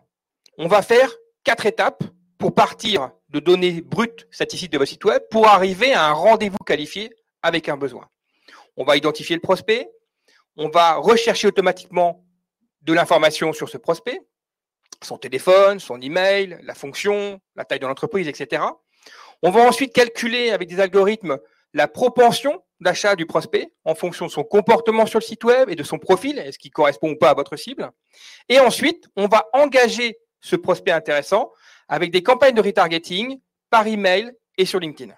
[0.57, 1.11] On va faire
[1.43, 2.03] quatre étapes
[2.39, 6.57] pour partir de données brutes statistiques de votre site web pour arriver à un rendez-vous
[6.65, 7.11] qualifié
[7.43, 8.09] avec un besoin.
[8.75, 9.87] On va identifier le prospect,
[10.57, 12.25] on va rechercher automatiquement
[12.81, 14.19] de l'information sur ce prospect,
[15.03, 18.63] son téléphone, son email, la fonction, la taille de l'entreprise, etc.
[19.41, 21.37] On va ensuite calculer avec des algorithmes
[21.73, 25.75] la propension d'achat du prospect en fonction de son comportement sur le site web et
[25.75, 27.89] de son profil, est-ce qu'il correspond ou pas à votre cible.
[28.49, 31.51] Et ensuite, on va engager ce prospect intéressant
[31.87, 35.13] avec des campagnes de retargeting par email et sur LinkedIn.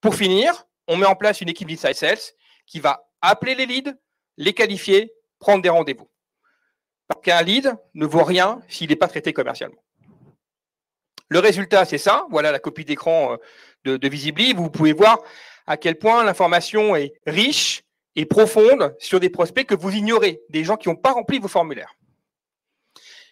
[0.00, 2.18] Pour finir, on met en place une équipe d'inside sales
[2.66, 3.94] qui va appeler les leads,
[4.36, 6.08] les qualifier, prendre des rendez-vous.
[7.08, 9.82] Parce qu'un lead ne vaut rien s'il n'est pas traité commercialement.
[11.28, 12.26] Le résultat, c'est ça.
[12.30, 13.36] Voilà la copie d'écran euh,
[13.84, 14.52] de, de Visibly.
[14.52, 15.18] Vous pouvez voir
[15.66, 17.82] à quel point l'information est riche
[18.14, 21.48] et profonde sur des prospects que vous ignorez, des gens qui n'ont pas rempli vos
[21.48, 21.94] formulaires.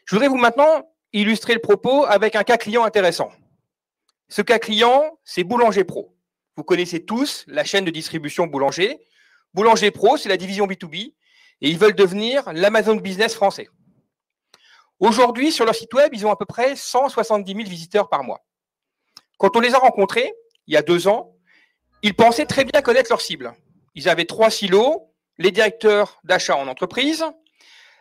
[0.05, 3.31] Je voudrais vous maintenant illustrer le propos avec un cas client intéressant.
[4.29, 6.15] Ce cas client, c'est Boulanger Pro.
[6.57, 9.01] Vous connaissez tous la chaîne de distribution Boulanger.
[9.55, 11.15] Boulanger Pro, c'est la division B2B
[11.65, 13.71] et ils veulent devenir l'Amazon Business français.
[15.01, 18.45] Aujourd'hui, sur leur site web, ils ont à peu près 170 000 visiteurs par mois.
[19.39, 20.31] Quand on les a rencontrés,
[20.67, 21.35] il y a deux ans,
[22.03, 23.55] ils pensaient très bien connaître leur cible.
[23.95, 27.25] Ils avaient trois silos, les directeurs d'achat en entreprise,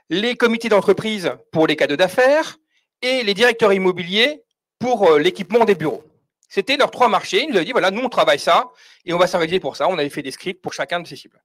[0.10, 2.58] les comités d'entreprise pour les cadeaux d'affaires
[3.02, 4.44] et les directeurs immobiliers
[4.78, 6.04] pour euh, l'équipement des bureaux.
[6.50, 7.44] C'était leurs trois marchés.
[7.44, 8.72] Ils nous avaient dit, voilà, nous, on travaille ça
[9.06, 9.88] et on va s'organiser pour ça.
[9.88, 11.42] On avait fait des scripts pour chacun de ces cibles.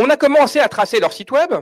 [0.00, 1.52] On a commencé à tracer leur site web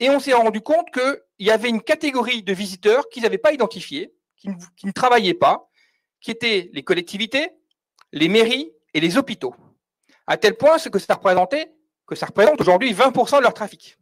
[0.00, 3.52] et on s'est rendu compte qu'il y avait une catégorie de visiteurs qu'ils n'avaient pas
[3.52, 5.70] identifiés, qui ne, travaillaient pas,
[6.20, 7.50] qui étaient les collectivités,
[8.12, 9.54] les mairies et les hôpitaux.
[10.26, 11.72] À tel point que ça représentait,
[12.04, 13.96] que ça représente aujourd'hui 20% de leur trafic.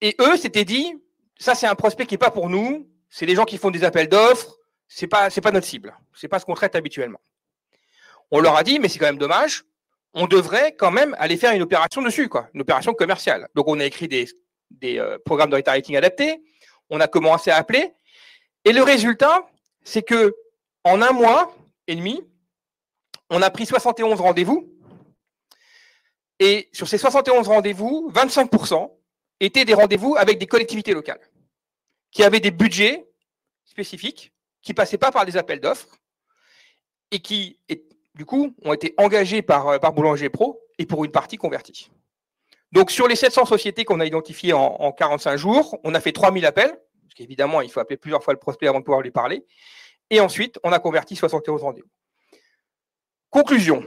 [0.00, 1.00] Et eux s'étaient dit,
[1.38, 3.84] ça c'est un prospect qui n'est pas pour nous, c'est des gens qui font des
[3.84, 4.56] appels d'offres,
[4.88, 7.20] c'est pas pas notre cible, c'est pas ce qu'on traite habituellement.
[8.32, 9.62] On leur a dit, mais c'est quand même dommage,
[10.14, 13.48] on devrait quand même aller faire une opération dessus, quoi, une opération commerciale.
[13.54, 14.28] Donc on a écrit des,
[14.84, 16.42] euh, programmes de retargeting adaptés,
[16.90, 17.92] on a commencé à appeler,
[18.64, 19.46] et le résultat,
[19.82, 20.34] c'est que
[20.84, 21.54] en un mois
[21.86, 22.22] et demi,
[23.30, 24.68] on a pris 71 rendez-vous,
[26.38, 28.90] et sur ces 71 rendez-vous, 25%
[29.40, 31.20] étaient des rendez-vous avec des collectivités locales,
[32.10, 33.06] qui avaient des budgets
[33.64, 35.96] spécifiques, qui passaient pas par des appels d'offres,
[37.10, 37.58] et qui
[38.14, 41.90] du coup, ont été engagés par, euh, par Boulanger Pro et pour une partie convertie.
[42.72, 46.46] Donc, sur les 700 sociétés qu'on a identifiées en, 45 jours, on a fait 3000
[46.46, 49.44] appels, parce qu'évidemment, il faut appeler plusieurs fois le prospect avant de pouvoir lui parler.
[50.08, 51.90] Et ensuite, on a converti 71 rendez-vous.
[53.28, 53.84] Conclusion.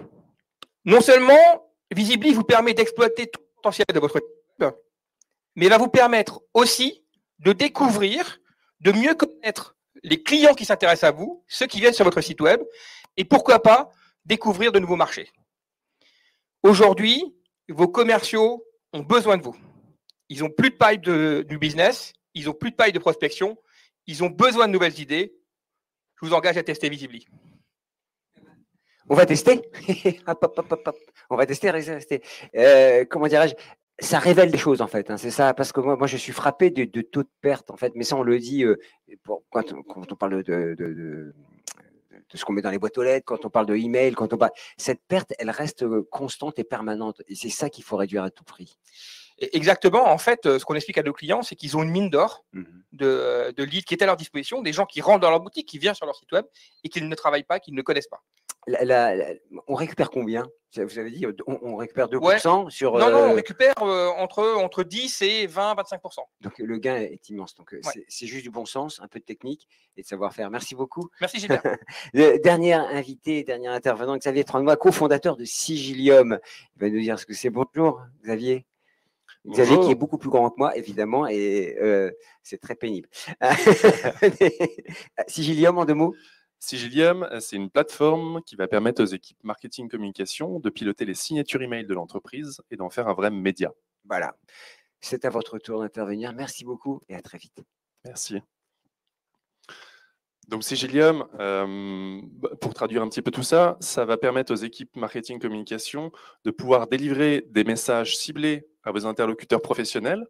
[0.86, 4.66] Non seulement Visibly vous permet d'exploiter tout le potentiel de votre équipe,
[5.56, 7.04] mais va vous permettre aussi
[7.40, 8.40] de découvrir,
[8.82, 12.42] de mieux connaître les clients qui s'intéressent à vous, ceux qui viennent sur votre site
[12.42, 12.62] web,
[13.18, 13.92] et pourquoi pas
[14.26, 15.30] découvrir de nouveaux marchés.
[16.64, 17.36] Aujourd'hui,
[17.70, 19.56] vos commerciaux ont besoin de vous.
[20.30, 21.02] Ils n'ont plus de pipe
[21.48, 23.58] du business, ils n'ont plus de pipe de prospection,
[24.08, 25.36] ils ont besoin de nouvelles idées.
[26.22, 27.28] Je vous engage à tester Visibly.
[29.08, 29.62] On va tester
[31.30, 32.24] On va tester, rester.
[32.56, 33.54] Euh, comment dirais-je?
[34.00, 36.70] Ça révèle des choses en fait, hein, c'est ça, parce que moi, je suis frappé
[36.70, 38.76] de, taux de perte en fait, mais ça on le dit euh,
[39.52, 41.34] quand, on parle de
[42.36, 44.38] ce qu'on met dans les boîtes aux lettres, quand on parle de email, quand on
[44.38, 44.52] parle.
[44.78, 47.22] Cette perte, elle reste euh, constante et permanente.
[47.28, 48.78] Et c'est ça qu'il faut réduire à tout prix.
[49.38, 50.08] Exactement.
[50.08, 52.46] En fait, euh, ce qu'on explique à nos clients, c'est qu'ils ont une mine d'or
[52.54, 55.42] mmh de, de leads qui est à leur disposition, des gens qui rentrent dans leur
[55.42, 56.46] boutique, qui viennent sur leur site web
[56.86, 58.24] et qu'ils ne travaillent pas, qu'ils ne connaissent pas.
[59.68, 60.46] On récupère combien?
[60.84, 62.98] Vous avez dit, on, récupère 2% sur.
[62.98, 66.20] Non, non, on récupère entre, entre 10 et 20, 25%.
[66.42, 67.56] Donc le gain est immense.
[67.56, 67.76] Donc
[68.08, 70.50] c'est juste du bon sens, un peu de technique et de savoir-faire.
[70.50, 71.10] Merci beaucoup.
[71.22, 71.64] Merci Gilbert.
[72.44, 76.40] dernier invité, dernier intervenant, Xavier Tranglois, cofondateur de Sigilium.
[76.76, 77.50] Il va nous dire ce que c'est.
[77.50, 78.66] Bonjour, Xavier.
[79.48, 81.78] Xavier qui est beaucoup plus grand que moi, évidemment, et
[82.44, 83.08] c'est très pénible.
[85.28, 86.16] Sigilium en deux mots?
[86.60, 91.62] Sigilium, c'est une plateforme qui va permettre aux équipes marketing communication de piloter les signatures
[91.62, 93.72] email de l'entreprise et d'en faire un vrai média.
[94.06, 94.36] Voilà.
[95.02, 96.34] C'est à votre tour d'intervenir.
[96.34, 97.62] Merci beaucoup et à très vite.
[98.06, 98.42] Merci.
[100.48, 102.22] Donc Sigilium, euh,
[102.62, 106.12] pour traduire un petit peu tout ça, ça va permettre aux équipes marketing communication
[106.44, 110.28] de pouvoir délivrer des messages ciblés à vos interlocuteurs professionnels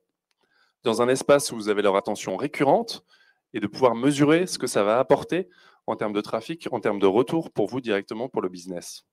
[0.84, 3.04] dans un espace où vous avez leur attention récurrente
[3.54, 5.50] et de pouvoir mesurer ce que ça va apporter
[5.88, 9.06] en termes de trafic, en termes de retour pour vous directement pour le business?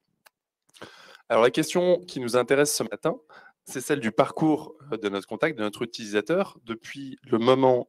[1.28, 3.16] Alors la question qui nous intéresse ce matin,
[3.64, 7.88] c'est celle du parcours de notre contact, de notre utilisateur, depuis le moment...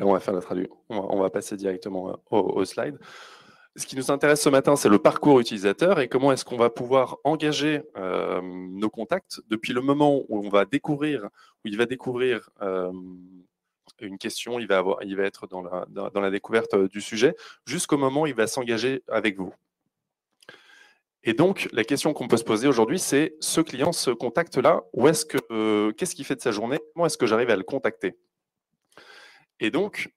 [0.00, 2.98] on va faire la traduction, on va, passer directement au, au slide.
[3.76, 6.70] Ce qui nous intéresse ce matin, c'est le parcours utilisateur et comment est-ce qu'on va
[6.70, 11.86] pouvoir engager euh, nos contacts depuis le moment où on va découvrir, où il va
[11.86, 12.90] découvrir euh,
[14.00, 14.82] une question, il va,
[15.18, 17.34] être dans la, découverte euh, du sujet,
[17.66, 19.54] jusqu'au moment où il va s'engager avec vous.
[21.22, 25.90] Et donc, la question qu'on peut se poser aujourd'hui, c'est ce client, ce contact-là, que,
[25.92, 28.16] qu'est-ce qu'il fait de sa journée Comment est-ce que j'arrive à le contacter?
[29.58, 30.10] Et donc,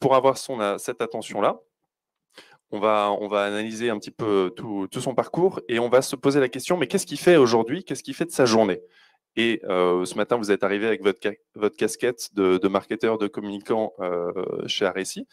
[0.00, 1.58] pour avoir cette attention-là,
[2.72, 6.48] on va analyser un petit peu tout, son parcours et on va se poser la
[6.48, 7.82] question, mais qu'est-ce qu'il fait aujourd'hui?
[7.84, 8.82] Qu'est-ce qu'il fait de sa journée?
[9.36, 11.20] Et euh, ce matin, vous êtes arrivé avec votre,
[11.54, 14.32] votre casquette de, marketeur, de communicant euh,
[14.66, 15.26] chez Areci,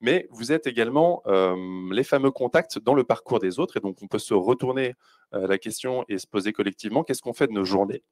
[0.00, 1.54] mais vous êtes également euh,
[1.92, 3.76] les fameux contacts dans le parcours des autres.
[3.76, 4.94] Et donc, on peut se retourner
[5.32, 8.04] la question et se poser collectivement, qu'est-ce qu'on fait de nos journées?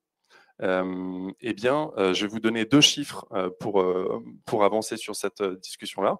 [0.60, 3.26] Eh bien, je vais vous donner deux chiffres
[3.60, 3.84] pour,
[4.44, 6.18] pour avancer sur cette discussion-là.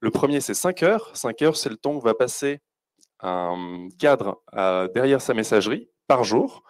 [0.00, 1.16] Le premier, c'est 5 heures.
[1.16, 2.60] 5 heures, c'est le temps que va passer
[3.20, 4.42] un cadre
[4.94, 6.64] derrière sa messagerie par jour.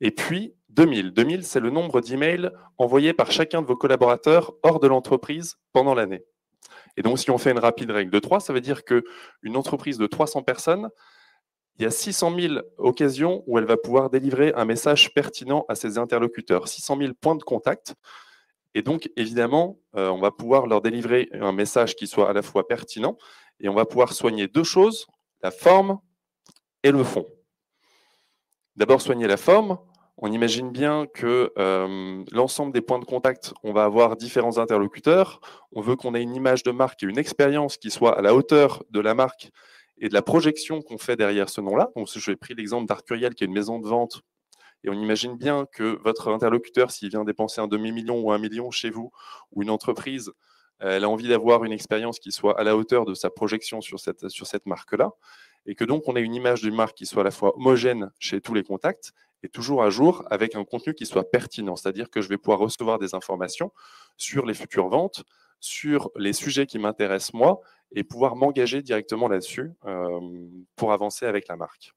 [0.00, 1.12] Et puis 2000.
[1.12, 5.94] 2000, c'est le nombre d'emails envoyés par chacun de vos collaborateurs hors de l'entreprise pendant
[5.94, 6.24] l'année.
[6.96, 9.98] Et donc, si on fait une rapide règle de 3, ça veut dire qu'une entreprise
[9.98, 10.88] de 300 personnes,
[11.78, 15.74] il y a 600 000 occasions où elle va pouvoir délivrer un message pertinent à
[15.74, 17.94] ses interlocuteurs, 600 000 points de contact.
[18.74, 22.42] Et donc, évidemment, euh, on va pouvoir leur délivrer un message qui soit à la
[22.42, 23.16] fois pertinent
[23.60, 25.06] et on va pouvoir soigner deux choses,
[25.42, 25.98] la forme
[26.82, 27.26] et le fond.
[28.76, 29.78] D'abord, soigner la forme.
[30.18, 35.40] On imagine bien que euh, l'ensemble des points de contact, on va avoir différents interlocuteurs.
[35.72, 38.34] On veut qu'on ait une image de marque et une expérience qui soit à la
[38.34, 39.50] hauteur de la marque
[39.98, 41.90] et de la projection qu'on fait derrière ce nom-là.
[41.96, 44.22] Je vais pris l'exemple d'Arcuriel, qui est une maison de vente
[44.84, 48.70] et on imagine bien que votre interlocuteur, s'il vient dépenser un demi-million ou un million
[48.70, 49.12] chez vous,
[49.52, 50.32] ou une entreprise,
[50.80, 54.00] elle a envie d'avoir une expérience qui soit à la hauteur de sa projection sur
[54.00, 55.12] cette, sur cette marque-là,
[55.66, 58.10] et que donc on ait une image d'une marque qui soit à la fois homogène
[58.18, 62.10] chez tous les contacts et toujours à jour avec un contenu qui soit pertinent, c'est-à-dire
[62.10, 63.72] que je vais pouvoir recevoir des informations
[64.16, 65.24] sur les futures ventes,
[65.60, 67.60] sur les sujets qui m'intéressent moi,
[67.94, 70.20] et pouvoir m'engager directement là-dessus euh,
[70.76, 71.92] pour avancer avec la marque.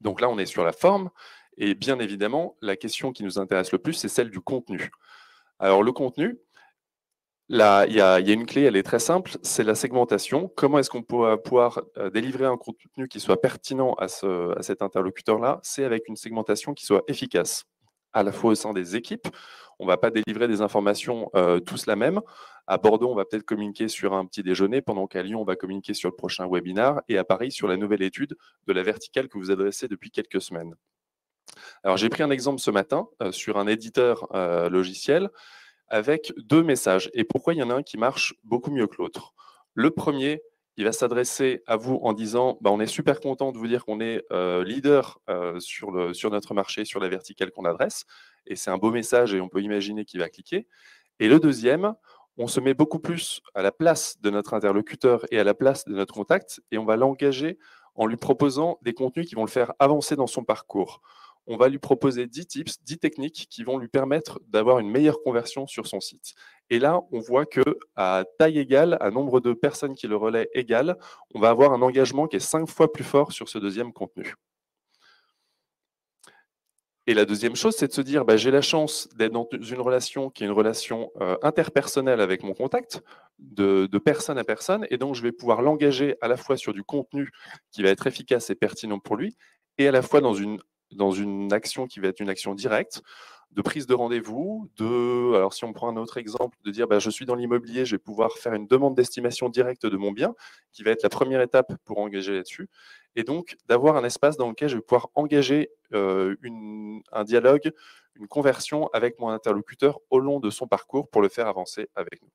[0.00, 1.10] Donc là, on est sur la forme.
[1.56, 4.90] Et bien évidemment, la question qui nous intéresse le plus, c'est celle du contenu.
[5.58, 6.38] Alors le contenu,
[7.50, 10.52] il y, a, une clé, elle est très simple, c'est la segmentation.
[10.54, 15.58] Comment est-ce qu'on peut pouvoir euh, délivrer un contenu qui soit pertinent à, cet interlocuteur-là?
[15.62, 17.64] C'est avec une segmentation qui soit efficace,
[18.12, 19.28] à la fois au sein des équipes.
[19.78, 22.20] On ne va pas délivrer des informations euh, tous la même.
[22.66, 25.56] À Bordeaux, on va peut-être communiquer sur un petit déjeuner, pendant qu'à Lyon, on va
[25.56, 29.28] communiquer sur le prochain webinar, et à Paris, sur la nouvelle étude de la verticale
[29.28, 30.74] que vous adressez depuis quelques semaines.
[31.82, 34.28] Alors j'ai pris un exemple ce matin euh, sur un éditeur
[34.70, 35.30] logiciel
[35.90, 37.10] avec deux messages.
[37.14, 39.34] Et pourquoi il y en a un qui marche beaucoup mieux que l'autre?
[39.74, 40.42] Le premier,
[40.76, 43.84] il va s'adresser à vous en disant bah, on est super content de vous dire
[43.84, 45.20] qu'on est euh, leader
[45.58, 48.04] sur, le, sur notre marché, sur la verticale qu'on adresse.
[48.46, 50.66] Et c'est un beau message et on peut imaginer qu'il va cliquer.
[51.20, 51.94] Et le deuxième,
[52.36, 55.84] on se met beaucoup plus à la place de notre interlocuteur et à la place
[55.84, 57.58] de notre contact et on va l'engager
[57.96, 61.02] en lui proposant des contenus qui vont le faire avancer dans son parcours
[61.48, 65.22] on va lui proposer 10 tips, 10 techniques qui vont lui permettre d'avoir une meilleure
[65.22, 66.34] conversion sur son site.
[66.70, 67.62] Et là, on voit que
[67.96, 70.96] à taille égale, à nombre de personnes qui le relaient égal,
[71.34, 74.34] on va avoir un engagement qui est 5 fois plus fort sur ce deuxième contenu.
[77.06, 79.80] Et la deuxième chose, c'est de se dire, bah, j'ai la chance d'être dans une
[79.80, 83.02] relation qui est une relation euh, interpersonnelle avec mon contact,
[83.38, 86.82] de, personne à personne, et donc je vais pouvoir l'engager à la fois sur du
[86.82, 87.30] contenu
[87.70, 89.38] qui va être efficace et pertinent pour lui,
[89.78, 90.58] et à la fois dans une,
[90.92, 93.02] dans une action qui va être une action directe,
[93.52, 96.98] de prise de rendez-vous, de, alors si on prend un autre exemple, de dire bah,
[96.98, 100.34] je suis dans l'immobilier, je vais pouvoir faire une demande d'estimation directe de mon bien,
[100.72, 102.68] qui va être la première étape pour engager là-dessus,
[103.16, 106.36] et donc d'avoir un espace dans lequel je vais pouvoir engager euh,
[107.12, 107.72] un dialogue,
[108.14, 112.22] une conversion avec mon interlocuteur au long de son parcours pour le faire avancer avec
[112.22, 112.30] nous.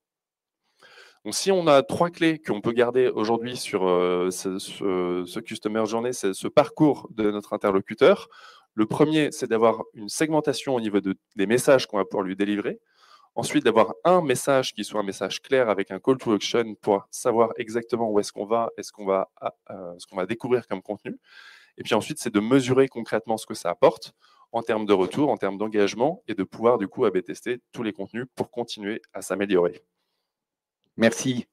[1.25, 6.11] Donc, si on a trois clés qu'on peut garder aujourd'hui sur euh, ce, Customer Journey,
[6.11, 8.27] c'est ce parcours de notre interlocuteur.
[8.73, 12.79] Le premier, c'est d'avoir une segmentation au niveau des messages qu'on va pouvoir lui délivrer.
[13.35, 17.07] Ensuite, d'avoir un message qui soit un message clair avec un call to action pour
[17.09, 19.29] savoir exactement où est-ce qu'on va et ce qu'on va,
[19.71, 21.17] euh, ce qu'on va découvrir comme contenu.
[21.77, 24.13] Et puis ensuite, c'est de mesurer concrètement ce que ça apporte
[24.51, 27.81] en termes de retour, en termes d'engagement et de pouvoir du coup AB tester tous
[27.81, 29.81] les contenus pour continuer à s'améliorer.
[30.97, 31.45] Merci.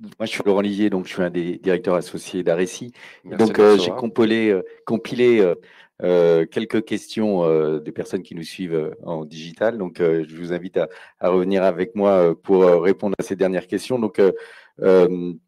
[0.00, 2.92] Moi, je suis Laurent Livier, donc je suis un des directeurs associés d'Aréci.
[3.24, 5.54] Donc, euh, j'ai compilé, euh, compilé
[6.02, 9.78] euh, quelques questions des personnes qui nous suivent en digital.
[9.78, 13.98] Donc, je vous invite à, revenir avec moi pour répondre à ces dernières questions.
[13.98, 14.20] Donc,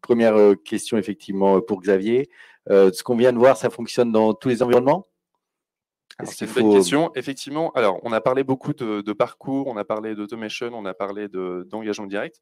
[0.01, 2.29] première question, effectivement, pour Xavier.
[2.69, 5.07] ce qu'on vient de voir, ça fonctionne dans tous les environnements?
[6.23, 7.11] C'est une bonne question.
[7.13, 11.27] Effectivement, alors on a parlé beaucoup de, parcours, on a parlé d'automation, on a parlé
[11.27, 12.41] d'engagement direct.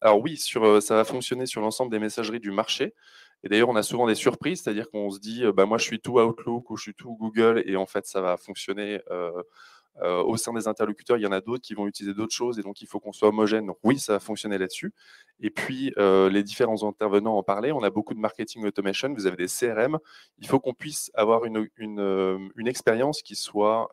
[0.00, 2.94] Alors oui, ça va fonctionner sur l'ensemble des messageries du marché.
[3.42, 6.00] Et d'ailleurs, on a souvent des surprises, c'est-à-dire qu'on se dit, bah, moi, je suis
[6.00, 9.00] tout Outlook ou je suis tout Google, et en fait, ça va fonctionner
[10.02, 11.18] au sein des interlocuteurs.
[11.18, 13.12] Il y en a d'autres qui vont utiliser d'autres choses, et donc il faut qu'on
[13.12, 13.66] soit homogène.
[13.66, 14.92] Donc oui, ça va fonctionner là-dessus.
[15.40, 17.70] Et puis, les différents intervenants en parlaient.
[17.70, 19.12] On a beaucoup de marketing automation.
[19.12, 19.98] Vous avez des CRM.
[20.38, 23.90] Il faut qu'on puisse avoir une expérience qui soit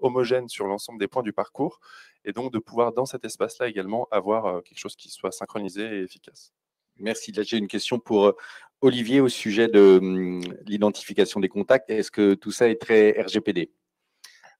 [0.00, 1.78] homogène sur l'ensemble des points du parcours,
[2.24, 6.02] et donc de pouvoir, dans cet espace-là également, avoir quelque chose qui soit synchronisé et
[6.02, 6.52] efficace.
[6.98, 7.32] Merci.
[7.32, 8.34] Là, j'ai une question pour
[8.80, 13.70] Olivier, au sujet de hum, l'identification des contacts, est-ce que tout ça est très RGPD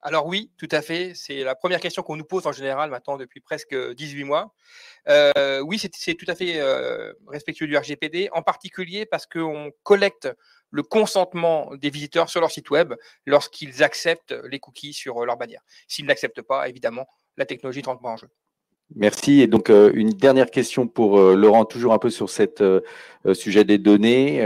[0.07, 1.15] alors oui, tout à fait.
[1.15, 4.55] C'est la première question qu'on nous pose en général maintenant depuis presque 18 mois.
[5.09, 10.29] Euh, oui, c'est tout à fait euh, respectueux du RGPD, en particulier parce qu'on collecte
[10.69, 12.93] le consentement des visiteurs sur leur site web
[13.25, 15.63] lorsqu'ils acceptent les cookies sur leur bannière.
[15.89, 18.29] S'ils n'acceptent pas, évidemment, la technologie ne rentre pas en jeu.
[18.95, 19.41] Merci.
[19.41, 23.35] Et donc, euh, une dernière question pour euh, Laurent, toujours un peu sur ce euh,
[23.35, 24.45] sujet des données.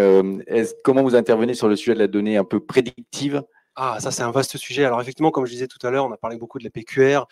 [0.84, 3.42] comment vous intervenez sur le sujet de la donnée un peu prédictive?
[3.74, 4.84] Ah, ça, c'est un vaste sujet.
[4.84, 7.26] Alors, effectivement, comme je disais tout à l'heure, on a parlé beaucoup de la PQR.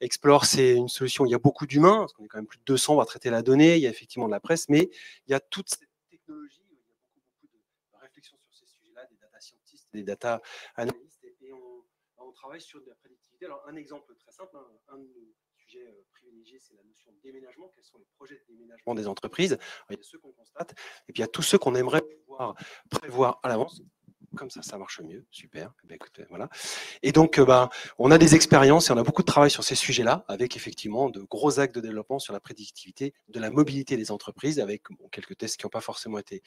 [0.00, 2.46] Explore, c'est une solution où il y a beaucoup d'humains, parce qu'on est quand même
[2.46, 4.68] plus de 200, on va traiter la donnée, il y a effectivement de la presse,
[4.68, 4.90] mais
[5.26, 8.66] il y a toute cette technologie, il y a beaucoup, beaucoup de réflexions sur ces
[8.66, 10.40] sujets-là, des data scientists, des data
[10.76, 13.27] analystes, et, on, travaille sur de la prédictivité.
[13.44, 17.20] Alors, un exemple très simple, hein, un de sujet euh, privilégié, c'est la notion de
[17.20, 17.70] déménagement.
[17.74, 19.58] Quels sont les projets de déménagement des entreprises
[19.90, 20.72] Il y a ceux qu'on constate,
[21.08, 22.54] et puis il y a tous ceux qu'on aimerait pouvoir
[22.90, 23.82] prévoir à l'avance.
[24.38, 25.26] Comme ça, ça marche mieux.
[25.32, 25.74] Super.
[25.90, 26.48] Eh écoutez, voilà.
[27.02, 29.64] Et donc, euh, bah, on a des expériences et on a beaucoup de travail sur
[29.64, 33.96] ces sujets-là, avec effectivement de gros actes de développement sur la prédictivité de la mobilité
[33.96, 36.42] des entreprises, avec quelques tests qui n'ont pas forcément été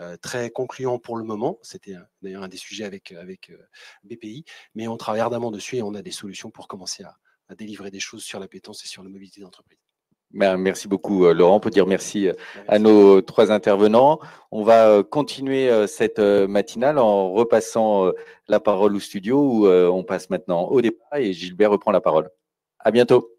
[0.00, 1.60] euh, très concluants pour le moment.
[1.62, 3.52] C'était d'ailleurs un des sujets avec, avec
[4.02, 7.16] BPI, mais on travaille ardemment dessus et on a des solutions pour commencer à,
[7.48, 9.85] à délivrer des choses sur la pétence et sur la mobilité d'entreprise.
[10.32, 11.56] Ben, merci beaucoup, euh, Laurent.
[11.56, 12.34] On peut dire merci, euh,
[12.68, 14.18] à nos trois intervenants.
[14.50, 18.12] On va euh, continuer cette matinale en repassant
[18.48, 22.30] la parole au studio où on passe maintenant au départ et Gilbert reprend la parole.
[22.80, 23.35] À bientôt.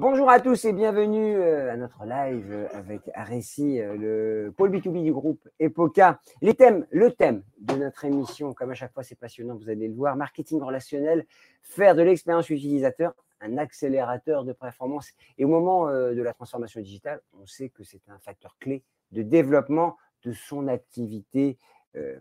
[0.00, 4.70] Bonjour à tous et bienvenue euh, à notre live euh, avec Aréci, euh, le pôle
[4.70, 6.20] B2B du groupe Epoca.
[6.40, 9.88] Les thèmes, le thème de notre émission, comme à chaque fois c'est passionnant, vous allez
[9.88, 11.26] le voir, marketing relationnel,
[11.62, 15.10] faire de l'expérience utilisateur un accélérateur de performance.
[15.36, 19.22] Et au moment de la transformation digitale, on sait que c'est un facteur clé de
[19.22, 21.58] développement de son activité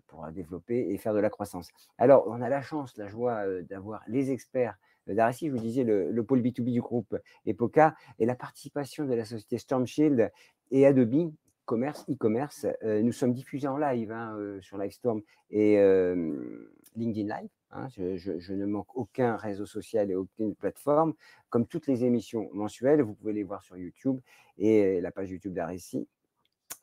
[0.07, 1.69] pour développer et faire de la croissance.
[1.97, 4.77] Alors, on a la chance, la joie d'avoir les experts
[5.13, 9.25] Darcy, je vous disais, le, pôle B2B du groupe Epoca et la participation de la
[9.25, 10.31] société Stormshield
[10.71, 11.31] et Adobe
[11.67, 12.65] commerce, e-commerce.
[12.83, 17.49] Euh, nous sommes diffusés en live hein, euh, sur Livestorm et euh, LinkedIn Live.
[17.71, 17.89] Hein.
[17.89, 21.13] je, ne manque aucun réseau social et aucune plateforme.
[21.49, 24.19] Comme toutes les émissions mensuelles, vous pouvez les voir sur YouTube
[24.57, 26.07] et la page YouTube d'Aréci.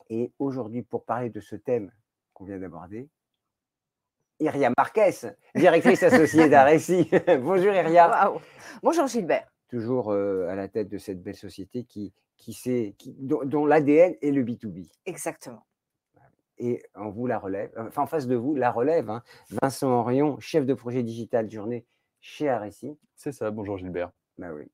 [0.09, 1.91] Et aujourd'hui, pour parler de ce thème
[2.33, 3.09] qu'on vient d'aborder,
[4.39, 7.09] Iria Marquez, directrice associée d'Aréci.
[7.41, 8.33] Bonjour Iria.
[8.83, 9.47] Bonjour Gilbert.
[9.69, 12.53] toujours à la tête de cette belle société qui, qui,
[12.97, 14.89] qui dont, l'ADN est le B2B.
[15.05, 15.65] Exactement.
[16.57, 19.23] Et on vous la relève, enfin en face de vous, la relève, hein.
[19.49, 21.85] Vincent Henrion, chef de projet digital journée
[22.21, 22.97] chez RSI.
[23.15, 24.11] C'est ça, bonjour Gilbert.
[24.37, 24.65] Bah oui.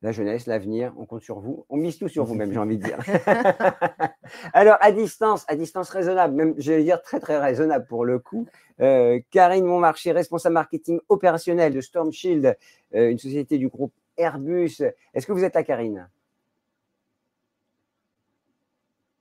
[0.00, 1.66] La jeunesse, l'avenir, on compte sur vous.
[1.68, 2.98] On mise tout sur vous même, j'ai envie de dire.
[4.52, 8.46] Alors, à distance, à distance raisonnable, même, j'allais dire très, très raisonnable pour le coup,
[8.80, 12.56] euh, Karine Montmarché, responsable marketing opérationnel de Storm Shield,
[12.94, 14.82] euh, une société du groupe Airbus.
[15.14, 16.08] Est-ce que vous êtes là, Karine?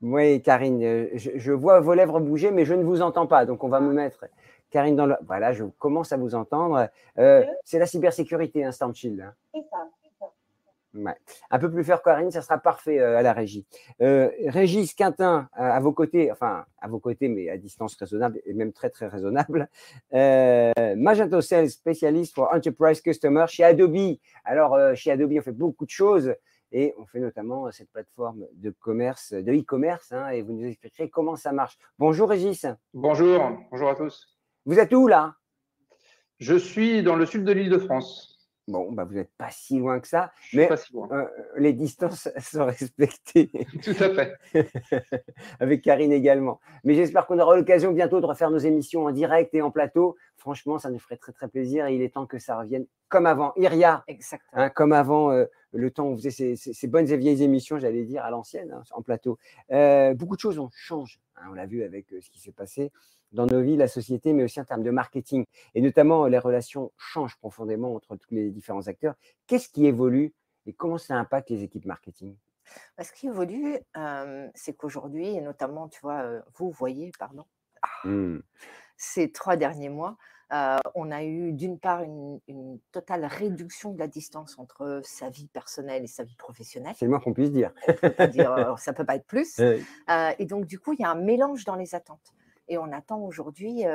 [0.04, 3.64] Oui, Karine, euh, je, vois vos lèvres bouger, mais je ne vous entends pas, donc
[3.64, 4.26] on va me mettre.
[4.70, 5.16] Karine, dans le...
[5.26, 6.88] voilà, je commence à vous entendre.
[7.16, 9.22] c'est la cybersécurité, hein, Storm Shield.
[9.22, 9.34] Hein.
[9.56, 9.88] C'est ça.
[11.50, 13.66] Un peu plus fort, Karine, ça sera parfait à la régie.
[14.00, 18.74] Régis Quintin, à vos côtés, enfin à vos côtés, mais à distance raisonnable et même
[18.74, 19.70] très très raisonnable.
[20.12, 24.18] Magento Sales, spécialiste pour Enterprise Customer chez Adobe.
[24.44, 26.34] Alors chez Adobe, on fait beaucoup de choses
[26.72, 31.10] et on fait notamment cette plateforme de commerce, de e-commerce, hein, et vous nous expliquerez
[31.10, 31.78] comment ça marche.
[31.98, 32.66] Bonjour Régis.
[32.94, 34.38] Bonjour, bonjour à tous.
[34.66, 35.36] Vous êtes où là?
[36.40, 38.37] Je suis dans le sud de l'île de France.
[38.68, 43.50] Bon, bah, vous n'êtes pas si loin que ça, mais euh, les distances sont respectées.
[43.82, 44.38] Tout à fait.
[45.62, 46.60] Avec Karine également.
[46.84, 50.18] Mais j'espère qu'on aura l'occasion bientôt de refaire nos émissions en direct et en plateau.
[50.36, 53.26] Franchement, ça nous ferait très très plaisir et il est temps que ça revienne comme
[53.26, 53.54] avant.
[53.56, 54.62] Iria, Exactement.
[54.62, 58.04] Hein, comme avant, euh, le temps où on faisait ces, bonnes et vieilles émissions, j'allais
[58.04, 59.38] dire, à l'ancienne, hein, en plateau.
[59.72, 61.20] Euh, beaucoup de choses ont changé.
[61.38, 62.92] Hein, on l'a vu avec ce qui s'est passé
[63.32, 65.46] dans nos vies, la société, mais aussi en termes de marketing.
[65.76, 69.16] Et notamment, les relations changent profondément entre tous les différents acteurs.
[69.48, 70.34] Qu'est-ce qui évolue
[70.66, 72.36] et comment ça impacte les équipes marketing?
[72.98, 73.78] Bah, Ce qui évolue,
[74.54, 77.46] c'est qu'aujourd'hui, et notamment, tu vois, vous voyez, pardon,
[77.82, 78.42] ah, mmh.
[78.98, 80.18] ces trois derniers mois,
[80.50, 82.40] on a eu d'une part une,
[82.92, 86.94] totale réduction de la distance entre sa vie personnelle et sa vie professionnelle.
[86.98, 87.72] C'est le moins qu'on puisse dire.
[87.86, 89.60] ça ne peut pas être plus.
[90.40, 92.34] et donc, du coup, il y a un mélange dans les attentes.
[92.68, 93.86] Et on attend aujourd'hui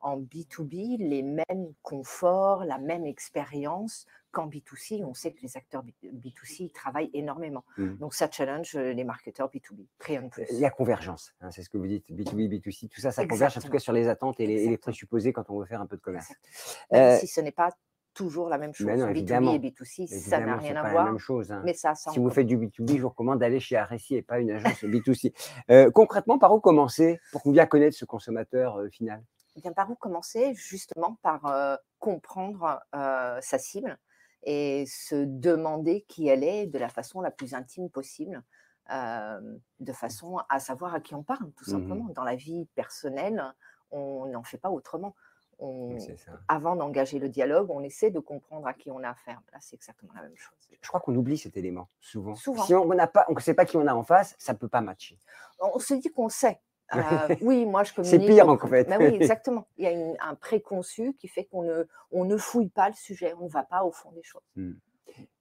[0.00, 5.04] en B2B les mêmes conforts, la même expérience qu'en B2C.
[5.04, 7.64] On sait que les acteurs B2C travaillent énormément.
[7.76, 7.94] Mmh.
[7.96, 9.86] Donc ça challenge les marketeurs B2B.
[10.50, 13.26] Il y a convergence, hein, c'est ce que vous dites, B2B, B2C, tout ça, ça
[13.26, 15.86] converge en tout cas sur les attentes et les, présupposés quand on veut faire un
[15.86, 16.32] peu de commerce.
[17.20, 17.70] si ce n'est pas
[18.18, 18.88] toujours la même chose.
[18.88, 21.04] B2B et B2C, ça n'a rien à voir.
[21.04, 21.62] La même chose, hein.
[21.64, 24.40] Mais ça, si vous faites du B2B, je vous recommande d'aller chez RSI et pas
[24.40, 25.32] une agence B2C.
[25.70, 29.22] Euh, concrètement, par où commencer pour bien connaître ce consommateur euh, final?
[29.56, 30.54] Eh bien, Par où commencer?
[30.54, 33.98] Justement par euh, comprendre sa cible
[34.42, 38.42] et se demander qui elle est de la façon la plus intime possible.
[38.90, 42.08] de façon à savoir à qui on parle, tout mmh simplement.
[42.14, 43.54] Dans la vie personnelle,
[43.90, 45.14] on n'en fait pas autrement
[46.48, 49.40] avant d'engager le dialogue, on essaie de comprendre à qui on a affaire.
[49.52, 50.56] Là, c'est exactement la même chose.
[50.80, 52.34] Je crois qu'on oublie cet élément, souvent.
[52.34, 55.18] Si on ne sait pas qui on a en face, ça ne peut pas matcher.
[55.60, 56.60] On se dit qu'on sait.
[56.96, 58.18] Euh, oui, moi je communique.
[58.18, 58.88] C'est pire en fait.
[58.88, 59.68] Mais oui, exactement.
[59.76, 63.34] Il y a un préconçu qui fait qu'on ne, on ne fouille pas le sujet,
[63.38, 64.40] on ne va pas au fond des choses.
[64.56, 64.72] Mmh.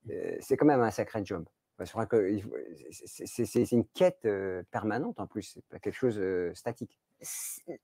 [0.09, 1.45] Euh, c'est quand même un sacré job.
[1.86, 6.99] C'est une quête euh, permanente en plus, c'est pas quelque chose de statique.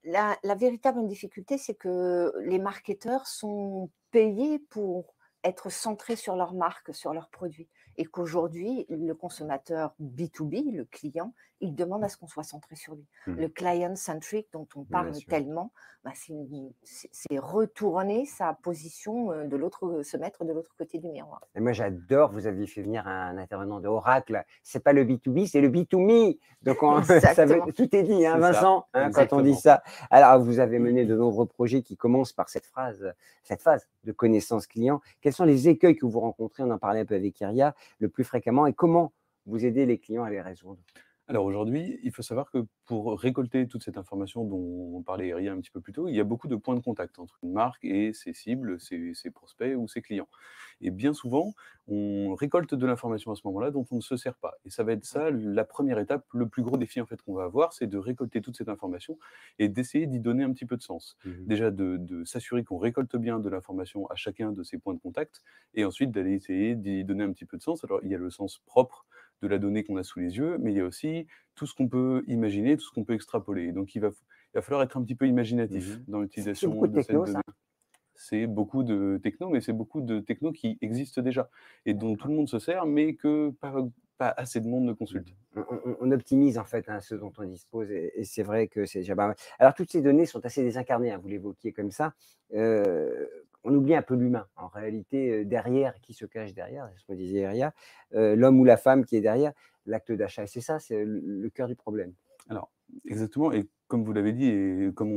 [0.04, 6.94] La, véritable difficulté, c'est que les marketeurs sont payés pour être centrés sur leur marque,
[6.94, 7.68] sur leurs produits
[7.98, 12.94] et qu'aujourd'hui, le consommateur B2B, le client, il demande à ce qu'on soit centré sur
[12.94, 13.06] lui.
[13.26, 13.36] Mmh.
[13.40, 15.72] Le client-centric dont on parle tellement,
[16.04, 21.42] bah, c'est retourner sa position euh, de l'autre, se mettre de l'autre côté du miroir.
[21.56, 24.44] Et moi, j'adore, vous aviez fait venir un intervenant de Oracle.
[24.64, 26.38] C'est pas le B2B, c'est le B2Me.
[26.62, 29.82] Donc, ça tout est dit, hein, Vincent, hein, quand on dit ça.
[30.12, 34.12] Alors, vous avez mené de nombreux projets qui commencent par cette phrase, cette phase de
[34.12, 35.00] connaissance client.
[35.22, 36.64] Quels sont les écueils que vous rencontrez?
[36.64, 39.14] On en parlait un peu avec Iria le plus fréquemment et comment
[39.46, 40.82] vous aidez les clients à les résoudre?
[41.30, 45.58] Alors aujourd'hui, il faut savoir que pour récolter toute cette information dont on parlait un
[45.62, 47.86] petit peu plus tôt, il y a beaucoup de points de contact entre une marque
[47.86, 50.28] et ses cibles, ses, prospects ou ses clients.
[50.82, 51.54] Et bien souvent,
[51.88, 54.56] on récolte de l'information à ce moment-là dont on ne se sert pas.
[54.66, 57.34] Et ça va être ça la première étape, le plus gros défi en fait qu'on
[57.34, 59.18] va avoir, c'est de récolter toute cette information
[59.60, 61.18] et d'essayer d'y donner un petit peu de sens.
[61.24, 65.00] Mmh Déjà de, s'assurer qu'on récolte bien de l'information à chacun de ces points de
[65.00, 65.42] contact
[65.74, 67.84] et ensuite d'aller essayer d'y donner un petit peu de sens.
[67.86, 69.06] Alors il y a le sens propre
[69.44, 71.76] de la donnée qu'on a sous les yeux, mais il y a aussi tout ce
[71.76, 73.74] qu'on peut imaginer, tout ce qu'on peut extrapoler.
[73.74, 77.02] Donc il va, il va falloir être un petit peu imaginatif mmh dans l'utilisation de,
[77.02, 77.34] cette donnée.
[78.16, 81.50] C'est beaucoup de techno, mais c'est beaucoup de techno qui existent déjà
[81.86, 83.74] et dont tout le monde se sert, mais que pas,
[84.38, 85.28] assez de monde ne consulte.
[85.56, 85.62] Mmh.
[86.00, 89.16] On, optimise en fait hein, ce dont on dispose et, c'est vrai que c'est déjà
[89.16, 89.36] pas mal.
[89.60, 92.14] Alors toutes ces données sont assez désincarnées, hein, vous l'évoquiez comme ça.
[92.54, 93.28] Euh,
[93.64, 94.48] on oublie un peu l'humain.
[94.56, 97.72] En réalité, derrière, qui se cache derrière, c'est ce qu'on disait hier,
[98.12, 99.54] l'homme ou la femme qui est derrière
[99.86, 100.44] l'acte d'achat.
[100.44, 102.14] Et c'est ça, c'est le, cœur du problème.
[102.50, 102.72] Alors,
[103.08, 103.52] exactement.
[103.94, 105.12] Comme vous l'avez dit, et comme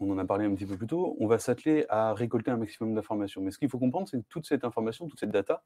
[0.00, 2.56] on, en a parlé un petit peu plus tôt, on va s'atteler à récolter un
[2.56, 3.42] maximum d'informations.
[3.42, 5.62] Mais ce qu'il faut comprendre, c'est que toute cette information, toute cette data,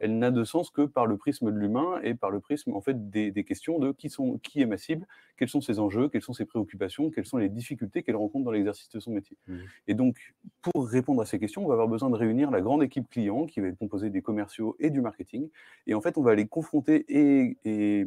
[0.00, 2.82] elle n'a de sens que par le prisme de l'humain et par le prisme en
[2.82, 5.06] fait des, questions de qui, sont, qui est ma cible,
[5.38, 8.50] quels sont ses enjeux, quelles sont ses préoccupations, quelles sont les difficultés qu'elle rencontre dans
[8.50, 9.38] l'exercice de son métier.
[9.48, 9.56] Mmh.
[9.86, 12.82] Et donc, pour répondre à ces questions, on va avoir besoin de réunir la grande
[12.82, 15.48] équipe client qui va être composée des commerciaux et du marketing.
[15.86, 18.04] Et en fait, on va les confronter et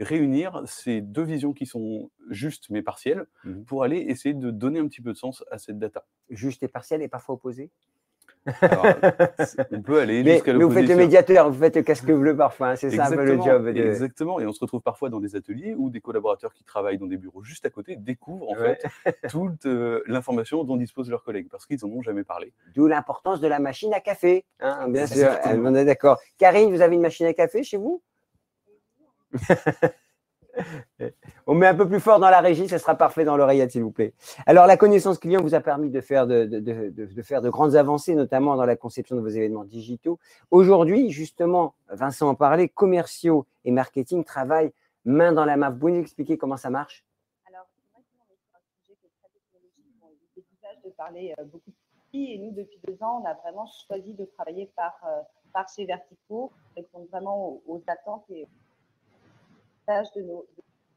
[0.00, 4.78] réunir ces deux visions qui sont justes mais partielles mmh pour aller essayer de donner
[4.78, 6.06] un petit peu de sens à cette data.
[6.30, 7.70] Juste et partielle et parfois opposée
[9.72, 12.68] on peut aller jusqu'à Mais vous faites le médiateur, vous faites le casque bleu parfois,
[12.68, 13.68] hein, c'est ça un peu le job.
[13.68, 17.06] Exactement, et on se retrouve parfois dans des ateliers où des collaborateurs qui travaillent dans
[17.06, 18.84] des bureaux juste à côté découvrent en fait
[19.30, 22.52] toute euh, l'information dont disposent leurs collègues parce qu'ils n'en ont jamais parlé.
[22.74, 26.18] D'où l'importance de la machine à café, hein, bien sûr, on est d'accord.
[26.38, 28.02] Karine, vous avez une machine à café chez vous?
[31.46, 33.82] On met un peu plus fort dans la régie, ça sera parfait dans l'oreillette, s'il
[33.82, 34.12] vous plaît.
[34.46, 38.56] Alors, la connaissance client vous a permis de faire de, faire de grandes avancées, notamment
[38.56, 40.18] dans la conception de vos événements digitaux.
[40.50, 44.72] Aujourd'hui, justement, Vincent en parlait, commerciaux et marketing travaillent
[45.04, 45.70] main dans la main.
[45.70, 47.04] Vous pouvez nous expliquer comment ça marche?
[47.46, 49.94] Alors, vrai qu'on est un sujet qui est très technologique.
[50.02, 51.76] On de parler euh, beaucoup de
[52.10, 52.32] petits.
[52.34, 55.20] Et nous, depuis deux ans, on a vraiment choisi de travailler par, euh,
[55.52, 58.46] par chez Vertico, répondre vraiment aux attentes et
[59.88, 60.46] de nos,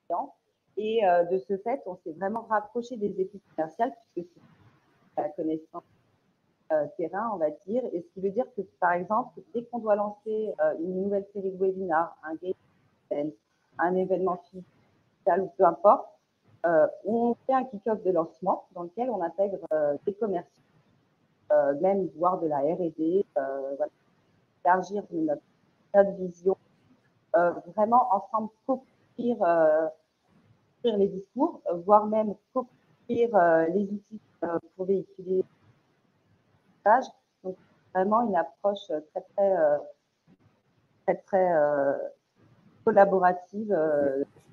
[0.07, 0.33] clients.
[0.77, 4.29] Et euh, de ce fait, on s'est vraiment rapproché des équipes commerciales puisque
[5.15, 5.83] c'est la connaissance
[6.71, 7.83] euh, terrain, on va dire.
[7.93, 11.25] Et ce qui veut dire que, par exemple, dès qu'on doit lancer euh, une nouvelle
[11.33, 13.31] série de webinars, un game,
[13.77, 14.65] un événement physique
[15.27, 16.07] ou peu importe,
[17.05, 19.59] on fait un kick-off de lancement dans lequel on intègre
[20.05, 20.63] des commerciaux,
[21.79, 23.91] même voire de la R&D, voilà,
[24.65, 25.41] élargir notre,
[26.17, 26.57] vision
[27.75, 29.87] vraiment ensemble co-construire euh,
[30.83, 34.21] les discours, voire même co-construire euh, les outils
[34.75, 35.43] pour véhiculer
[36.77, 37.05] message.
[37.43, 37.55] Donc,
[37.93, 39.55] vraiment une approche très, très,
[41.05, 41.51] très, très
[42.83, 43.77] collaborative.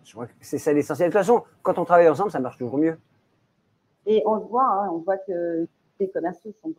[0.05, 1.09] Je crois que c'est ça l'essentiel.
[1.09, 2.99] De toute façon, quand on travaille ensemble, ça marche toujours mieux.
[4.07, 5.67] Et on le voit, hein, on voit que
[6.01, 6.75] les commerciaux sont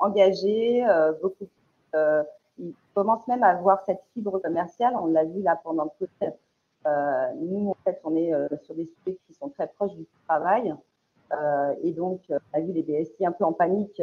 [0.00, 0.84] engagés,
[1.22, 1.46] beaucoup
[2.58, 4.94] ils commencent même à avoir cette fibre commerciale.
[5.00, 6.32] On l'a vu là pendant le Covid.
[6.86, 10.06] Euh, nous, en fait, on est euh, sur des sujets qui sont très proches du
[10.26, 10.74] travail.
[11.32, 14.02] Euh, et donc, on a vu les BSI un peu en panique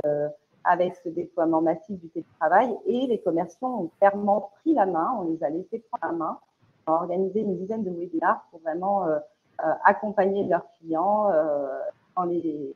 [0.63, 2.75] avec ce déploiement massif du télétravail.
[2.85, 6.39] Et les commerciaux ont clairement pris la main, on les a laissés prendre la main,
[6.87, 9.05] on a organisé une dizaine de webinars pour vraiment
[9.83, 11.31] accompagner leurs clients
[12.15, 12.75] dans, les,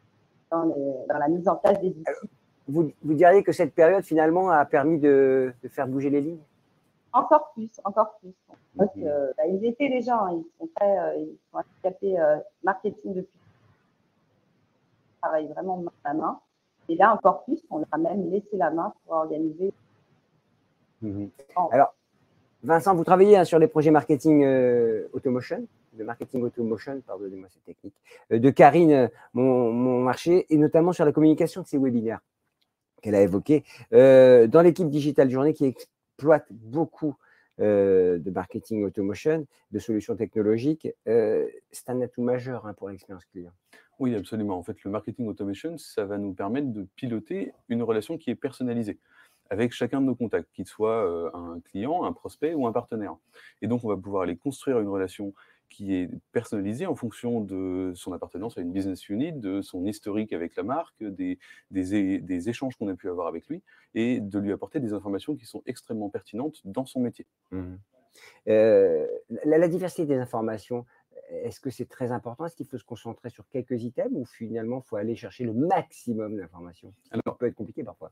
[0.52, 2.30] dans, les, dans, la mise en place des outils
[2.70, 6.44] vous, diriez que cette période, finalement, a permis de, faire bouger les lignes?
[7.12, 8.34] Encore plus, encore plus.
[8.78, 12.38] Parce que, bah, ils étaient déjà, hein, ils sont très, euh, ils sont handicapés euh,
[12.64, 13.40] marketing depuis.
[15.10, 16.40] Ils travaillent vraiment main à main.
[16.88, 19.74] Et là, encore plus, on a même laissé la main pour organiser.
[21.02, 21.30] Mhm.
[21.72, 21.96] Alors,
[22.64, 27.66] Vincent, vous travaillez hein, sur les projets marketing euh, automotion, de marketing automotion, pardonnez-moi, c'est
[27.66, 27.96] technique,
[28.30, 32.20] de Karine, mon, mon, marché, et notamment sur la communication de ces webinaires
[33.02, 37.16] qu'elle a évoqué, euh, dans l'équipe Digital Journée qui exploite beaucoup
[37.60, 43.26] euh, de marketing automotion, de solutions technologiques, euh, c'est un atout majeur hein, pour l'expérience
[43.26, 43.52] client.
[44.00, 44.58] Oui, absolument.
[44.58, 48.36] En fait, le marketing automation, ça va nous permettre de piloter une relation qui est
[48.36, 48.98] personnalisée
[49.50, 53.16] avec chacun de nos contacts, qu'il soit un client, un prospect ou un partenaire.
[53.64, 55.34] Et donc, on va pouvoir aller construire une relation
[55.70, 60.34] qui est personnalisé en fonction de son appartenance à une business unit, de son historique
[60.34, 61.38] avec la marque, des,
[61.72, 63.62] des, échanges qu'on a pu avoir avec lui,
[63.96, 67.26] et de lui apporter des informations qui sont extrêmement pertinentes dans son métier.
[67.52, 67.76] Mmh.
[68.48, 69.08] Euh,
[69.46, 70.86] la, diversité des informations,
[71.30, 72.46] est-ce que c'est très important?
[72.46, 75.54] Est-ce qu'il faut se concentrer sur quelques items ou finalement il faut aller chercher le
[75.54, 76.94] maximum d'informations?
[77.12, 78.12] Ça peut être compliqué parfois.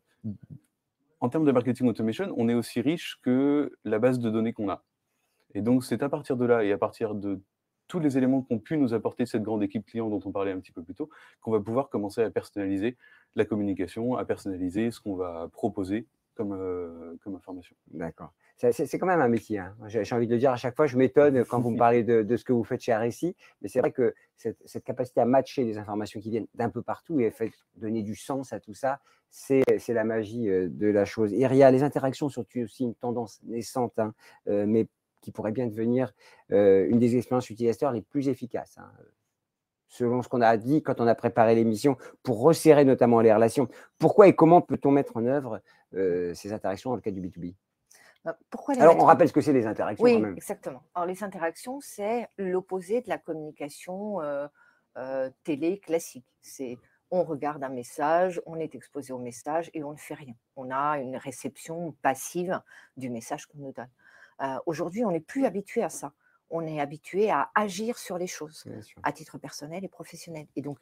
[1.19, 4.69] En termes de marketing automation, on est aussi riche que la base de données qu'on
[4.69, 4.83] a.
[5.53, 7.41] Et donc, c'est à partir de là et à partir de
[7.87, 10.59] tous les éléments qu'ont pu nous apporter cette grande équipe client dont on parlait un
[10.59, 11.09] petit peu plus tôt,
[11.41, 12.97] qu'on va pouvoir commencer à personnaliser
[13.35, 17.75] la communication, à personnaliser ce qu'on va proposer comme, euh, comme information.
[17.91, 18.33] D'accord.
[18.57, 19.59] C'est quand même un métier.
[19.59, 19.75] Hein.
[19.85, 22.37] J'ai envie de le dire à chaque fois, je m'étonne quand vous me parlez de,
[22.37, 25.77] ce que vous faites chez RSI, mais c'est vrai que cette, capacité à matcher les
[25.77, 28.99] informations qui viennent d'un peu partout et à fait donner du sens à tout ça,
[29.29, 31.33] c'est la magie euh, de la chose.
[31.33, 34.15] Iria, les interactions sont aussi une tendance naissante, hein,
[34.47, 34.87] euh, mais
[35.21, 36.13] qui pourrait bien devenir
[36.51, 38.77] euh, une des expériences utilisateurs les plus efficaces.
[38.77, 38.91] Hein.
[39.89, 43.67] selon ce qu'on a dit quand on a préparé l'émission, pour resserrer notamment les relations.
[43.97, 45.61] Pourquoi et comment peut-on mettre en œuvre
[45.93, 47.55] euh, ces interactions dans le cas du B2B
[48.25, 48.37] bah,
[48.79, 50.03] Alors, on rappelle ce que c'est les interactions.
[50.03, 50.35] Oui, quand même.
[50.35, 50.83] exactement.
[50.93, 54.47] Alors, les interactions, c'est l'opposé de la communication euh,
[54.97, 56.25] euh, télé classique.
[56.41, 56.77] C'est
[57.09, 60.33] on regarde un message, on est exposé au message et on ne fait rien.
[60.57, 62.59] On a une réception passive
[62.97, 63.89] du message qu'on nous donne.
[64.65, 66.13] Aujourd'hui, on n'est plus habitué à ça
[66.49, 68.63] on est habitué à agir sur les choses
[69.03, 70.47] à titre personnel et professionnel.
[70.55, 70.77] Et donc,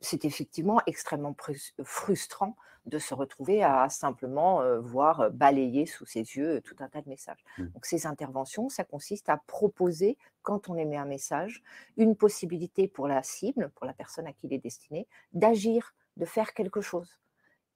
[0.00, 1.34] c'est effectivement extrêmement
[1.82, 7.00] frustrant de se retrouver à simplement euh, voir balayer sous ses yeux tout un tas
[7.00, 7.42] de messages.
[7.56, 7.66] Mmh.
[7.68, 11.62] Donc ces interventions, ça consiste à proposer, quand on émet un message,
[11.96, 16.26] une possibilité pour la cible, pour la personne à qui il est destiné, d'agir, de
[16.26, 17.18] faire quelque chose.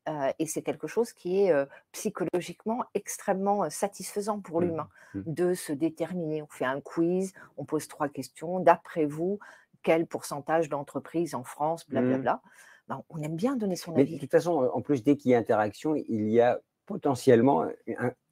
[0.09, 4.65] Euh, et c'est quelque chose qui est euh, psychologiquement extrêmement satisfaisant pour mmh.
[4.65, 5.21] l'humain mmh.
[5.27, 6.43] de se déterminer.
[6.43, 8.61] On fait un quiz, on pose trois questions.
[8.61, 9.39] D'après vous,
[9.83, 12.35] quel pourcentage d'entreprises en France, blablabla.
[12.35, 12.49] Mmh.
[12.89, 14.15] Ben, on aime bien donner son avis.
[14.15, 17.67] de toute façon, en plus, dès qu'il y a interaction, il y a potentiellement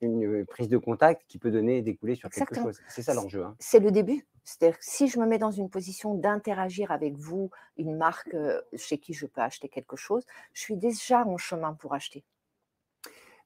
[0.00, 2.80] une prise de contact qui peut donner découler sur quelque chose.
[2.88, 3.44] C'est ça l'enjeu.
[3.44, 3.54] Hein.
[3.58, 4.26] C'est le début.
[4.44, 8.34] C'est-à-dire que si je me mets dans une position d'interagir avec vous, une marque
[8.74, 12.24] chez qui je peux acheter quelque chose, je suis déjà en chemin pour acheter.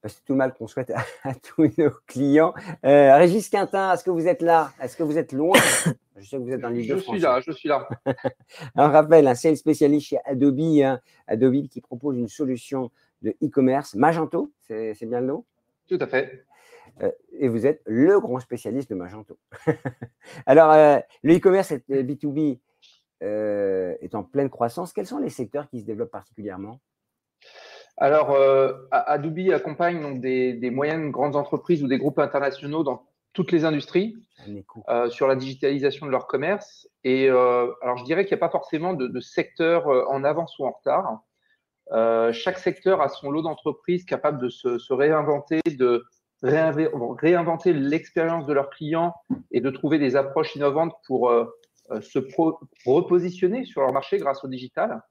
[0.03, 0.91] Bah, c'est tout mal qu'on souhaite
[1.23, 2.53] à, tous nos clients.
[2.85, 4.71] Euh, Régis Quintin, est-ce que vous êtes là?
[4.81, 5.57] Est-ce que vous êtes loin?
[6.17, 7.15] Je sais que vous êtes dans l'île de France.
[7.15, 7.87] Je suis là, je suis là.
[8.75, 12.91] Un rappel, un c'est spécialiste chez Adobe, hein, Adobe qui propose une solution
[13.21, 13.95] de e-commerce.
[13.95, 15.45] Magento, c'est bien le nom?
[15.87, 16.45] Tout à fait.
[17.01, 19.37] Euh, et vous êtes le grand spécialiste de Magento.
[20.45, 22.59] Alors, euh, le e-commerce B2B
[23.23, 24.93] euh, est en pleine croissance.
[24.93, 26.79] Quels sont les secteurs qui se développent particulièrement?
[28.01, 28.35] Alors,
[28.91, 33.63] Adobe accompagne donc des, des, moyennes grandes entreprises ou des groupes internationaux dans toutes les
[33.63, 34.17] industries
[35.09, 36.89] sur la digitalisation de leur commerce.
[37.03, 40.65] Et alors, je dirais qu'il n'y a pas forcément de, de secteur en avance ou
[40.65, 41.21] en retard.
[41.91, 46.05] Euh, chaque secteur a son lot d'entreprises capables de se, réinventer, de
[46.41, 49.13] réinventer l'expérience de leurs clients
[49.51, 51.45] et de trouver des approches innovantes pour euh,
[51.91, 52.19] euh, se
[52.85, 55.01] repositionner sur leur marché grâce au digital.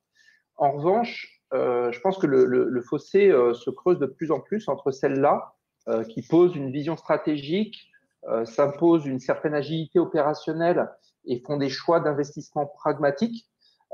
[0.56, 5.54] En revanche, je pense que le, fossé se creuse de plus en plus entre celles-là
[6.08, 7.88] qui posent une vision stratégique,
[8.44, 10.88] s'imposent une certaine agilité opérationnelle
[11.24, 13.46] et font des choix d'investissement pragmatiques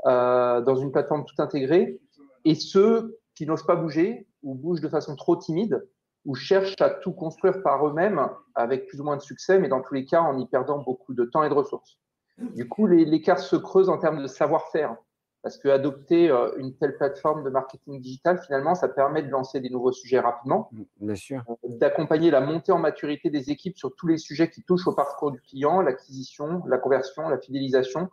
[0.05, 1.99] dans une plateforme tout intégrée
[2.45, 5.85] et ceux qui n'osent pas bouger ou bougent de façon trop timide
[6.25, 9.81] ou cherchent à tout construire par eux-mêmes avec plus ou moins de succès, mais dans
[9.81, 11.97] tous les cas en y perdant beaucoup de temps et de ressources.
[12.37, 14.95] Du coup, l'écart se creuse en termes de savoir-faire.
[15.43, 19.59] Parce que adopter euh, une telle plateforme de marketing digital, finalement, ça permet de lancer
[19.59, 20.69] des nouveaux sujets rapidement,
[20.99, 21.43] Bien sûr.
[21.49, 24.93] Euh, d'accompagner la montée en maturité des équipes sur tous les sujets qui touchent au
[24.93, 28.09] parcours du client, l'acquisition, la conversion, la fidélisation,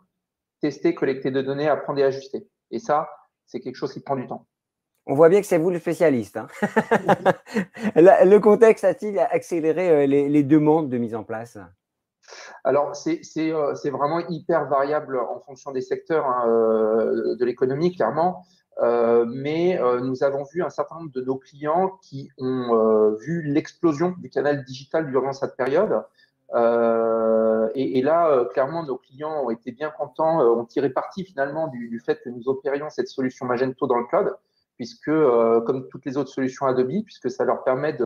[0.61, 2.47] tester, collecter de données, apprendre et ajuster.
[2.71, 3.09] Et ça,
[3.45, 4.47] c'est quelque chose qui prend du temps.
[5.07, 6.37] On voit bien que c'est vous le spécialiste.
[6.37, 6.47] Hein.
[7.95, 11.59] le contexte a-t-il accéléré euh, les, demandes de mise en place?
[12.63, 18.45] Alors, euh, c'est vraiment hyper variable en fonction des secteurs hein, euh, de l'économie, clairement.
[19.27, 24.29] mais nous avons vu un certain nombre de nos clients qui ont vu l'explosion du
[24.29, 26.03] canal digital durant cette période.
[26.53, 31.25] Euh, et, là, euh, clairement, nos clients ont été bien contents, euh, ont tiré parti
[31.25, 34.33] finalement du, fait que nous opérions cette solution Magento dans le cloud,
[34.77, 38.05] puisque, comme toutes les autres solutions Adobe, puisque ça leur permet de,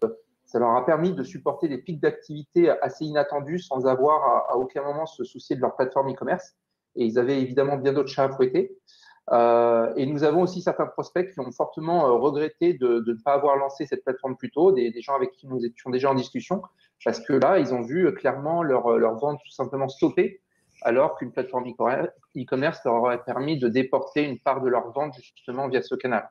[0.50, 4.82] ça leur a permis de supporter des pics d'activité assez inattendus sans avoir à, aucun
[4.82, 6.56] moment se soucier de leur plateforme e-commerce.
[6.96, 8.76] Et ils avaient évidemment bien d'autres chats à fouetter.
[9.32, 13.34] Euh, et nous avons aussi certains prospects qui ont fortement regretté de, de, ne pas
[13.34, 16.16] avoir lancé cette plateforme plus tôt, des, des, gens avec qui nous étions déjà en
[16.16, 16.64] discussion,
[17.06, 20.42] parce que là, ils ont vu euh, clairement leur, euh, leur vente tout simplement stopper,
[20.82, 21.70] alors qu'une plateforme
[22.36, 26.28] e-commerce leur aurait permis de déporter une part de leur vente justement via ce canal.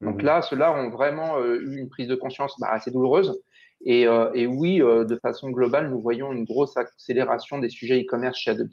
[0.00, 0.24] Donc mhm.
[0.24, 3.40] là, ceux-là ont vraiment euh, eu une prise de conscience bah, assez douloureuse.
[3.84, 4.02] Et,
[4.34, 8.68] et oui, de façon globale, nous voyons une grosse accélération des sujets e-commerce chez Adobe.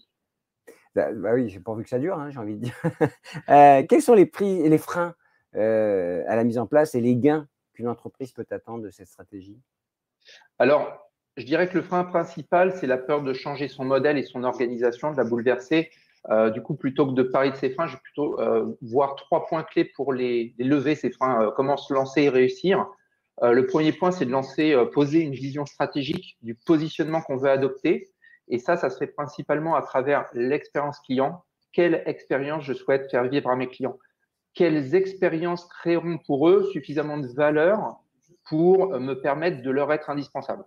[0.96, 2.76] Bah, bah oui, j'ai pas envie que ça dure, hein, j'ai envie de dire.
[3.88, 5.16] quels sont les prix et les freins
[5.54, 9.62] à la mise en place et les gains qu'une entreprise peut attendre de cette stratégie?
[10.60, 14.24] Alors, je dirais que le frein principal, c'est la peur de changer son modèle et
[14.24, 15.92] son organisation, de la bouleverser.
[16.30, 19.16] Euh, du coup, plutôt que de parler de ces freins, je vais plutôt euh, voir
[19.16, 22.88] trois points clés pour les, lever, ces freins, euh, comment se lancer et réussir.
[23.42, 28.10] Le premier point, c'est de lancer, poser une vision stratégique du positionnement qu'on veut adopter.
[28.48, 31.44] Et ça, ça se fait principalement à travers l'expérience client.
[31.74, 33.98] Quelle expérience je souhaite faire vivre à mes clients?
[34.54, 37.98] Quelles expériences créeront pour eux suffisamment de valeur
[38.50, 40.64] pour me permettre de leur être indispensable?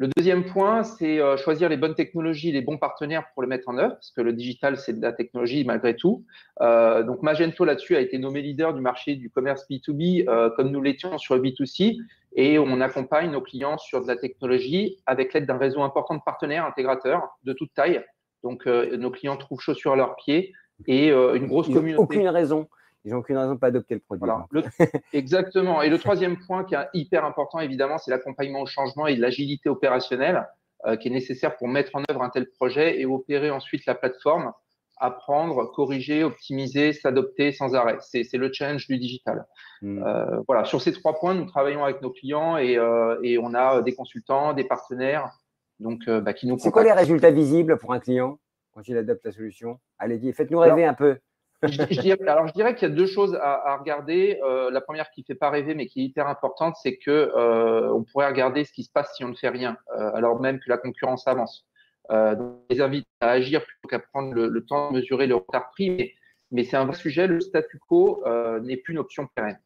[0.00, 3.68] Le deuxième point, c'est euh, choisir les bonnes technologies, les bons partenaires pour le mettre
[3.68, 6.24] en œuvre, parce que le digital, c'est de la technologie malgré tout.
[6.62, 10.70] Euh, donc Magento là-dessus a été nommé leader du marché du commerce B2B, euh, comme
[10.70, 11.98] nous l'étions sur le B2C,
[12.34, 16.22] et on accompagne nos clients sur de la technologie avec l'aide d'un réseau important de
[16.24, 18.02] partenaires intégrateurs de toute taille.
[18.42, 20.54] Donc nos clients trouvent chaussures à leurs pieds
[20.86, 22.02] et une grosse communauté.
[22.02, 22.68] Aucune raison
[23.04, 24.28] ils n'ont aucune raison de pas adopter le produit.
[25.12, 25.82] exactement.
[25.82, 29.68] Et le troisième point qui est hyper important, évidemment, c'est l'accompagnement au changement et l'agilité
[29.68, 30.46] opérationnelle
[30.86, 33.94] euh, qui est nécessaire pour mettre en œuvre un tel projet et opérer ensuite la
[33.94, 34.52] plateforme,
[34.98, 37.96] apprendre, corriger, optimiser, s'adopter sans arrêt.
[38.00, 39.46] C'est le challenge du digital.
[39.80, 40.02] Hmm.
[40.02, 43.54] Euh, voilà, sur ces trois points, nous travaillons avec nos clients et, euh, et on
[43.54, 45.30] a des consultants, des partenaires
[45.78, 48.38] donc, bah, qui nous C'est quoi les résultats visibles pour un client
[48.74, 49.80] quand il adopte la solution?
[49.98, 51.16] Allez, faites-nous rêver un peu
[51.62, 54.40] alors, je dirais qu'il y a deux choses à, regarder.
[54.42, 57.10] Euh, la première qui ne fait pas rêver, mais qui est hyper importante, c'est que
[57.10, 60.40] euh, on pourrait regarder ce qui se passe si on ne fait rien, euh, alors
[60.40, 61.66] même que la concurrence avance.
[62.08, 65.70] donc, je les invite à agir plutôt qu'à prendre le, temps de mesurer le retard
[65.70, 66.14] pris, mais,
[66.50, 67.26] mais c'est un vrai sujet.
[67.26, 68.24] Le statu quo
[68.62, 69.60] n'est plus une option pérenne.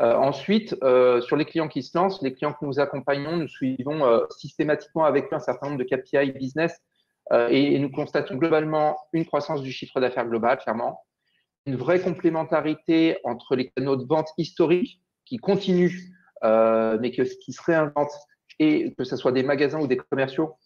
[0.00, 0.76] ensuite,
[1.20, 5.26] sur les clients qui se lancent, les clients que nous accompagnons, nous suivons systématiquement avec
[5.26, 6.76] eux un certain nombre de KPI business
[7.32, 11.00] et, et nous constatons globalement une croissance du chiffre d'affaires global, clairement,
[11.66, 16.12] une vraie complémentarité entre les canaux de vente historiques qui continuent,
[16.44, 18.18] euh, mais que, qui se réinventent,
[18.58, 20.56] et que ce soit des magasins ou des commerciaux,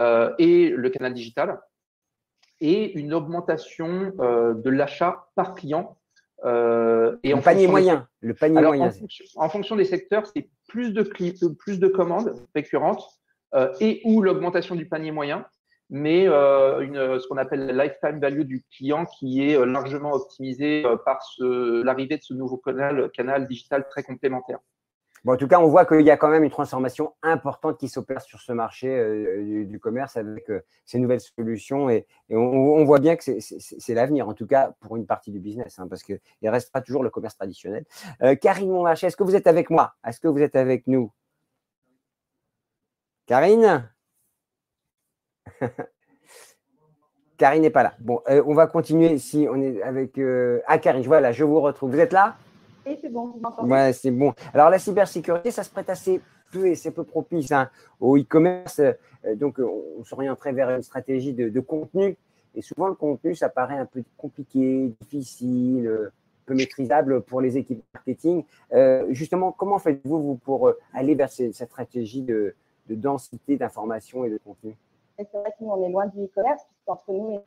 [0.00, 1.60] euh, et le canal digital,
[2.60, 5.96] et une augmentation euh, de l'achat par client.
[6.44, 8.06] et en panier moyen.
[8.20, 8.90] le panier moyen.
[9.36, 13.04] En fonction, des secteurs, c'est plus de, plus de commandes récurrentes
[13.80, 15.46] et ou l'augmentation du panier moyen
[15.90, 20.12] mais euh, une, ce qu'on appelle la lifetime value du client qui est euh, largement
[20.12, 24.58] optimisé euh, par l'arrivée de ce nouveau canal, digital très complémentaire.
[25.24, 27.88] Bon, en tout cas, on voit qu'il y a quand même une transformation importante qui
[27.88, 28.86] s'opère sur ce marché
[29.66, 30.48] du, commerce avec
[30.84, 35.04] ces nouvelles solutions et, on, voit bien que c'est l'avenir, en tout cas pour une
[35.04, 37.86] partie du business, hein, parce qu'il restera toujours le commerce traditionnel.
[38.40, 39.94] Karine Monmarché, est-ce que vous êtes avec moi?
[40.06, 41.10] Est-ce que vous êtes avec nous?
[43.26, 43.90] Karine?
[47.36, 47.94] Karine n'est pas là.
[48.00, 50.18] Bon, euh, on va continuer si on est avec.
[50.18, 51.92] Euh, ah, Karine, voilà, je vous retrouve.
[51.92, 52.36] Vous êtes là?
[52.86, 54.32] Oui, c'est bon, Ouais, c'est bon.
[54.54, 56.20] Alors, la cybersécurité, ça se prête assez
[56.52, 57.68] peu et c'est peu propice hein,
[58.00, 58.80] au e-commerce.
[58.80, 62.16] Euh, donc, on s'orienterait vers une stratégie de, contenu.
[62.54, 66.10] Et souvent, le contenu, ça paraît un peu compliqué, difficile,
[66.46, 68.44] peu maîtrisable pour les équipes marketing.
[69.10, 72.54] justement, comment faites-vous vous, pour aller vers cette, stratégie de,
[72.88, 74.76] de densité d'informations et de contenu?
[75.18, 77.40] C'est vrai que nous, on est loin du e-commerce, puisqu'entre nous et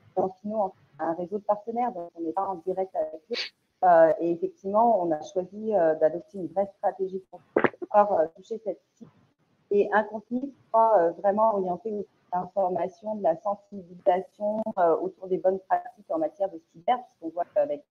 [0.44, 3.36] nous, on a un réseau de partenaires, donc on n'est pas en direct avec eux.
[3.86, 7.40] Euh, et effectivement, on a choisi euh, d'adopter une vraie stratégie pour
[7.80, 9.12] pouvoir euh, toucher cette cible.
[9.72, 14.62] Et un contenu qui sera vraiment orienté aux l'information, de la sensibilisation
[15.02, 17.84] autour des bonnes pratiques en matière de cyber, puisqu'on voit qu'avec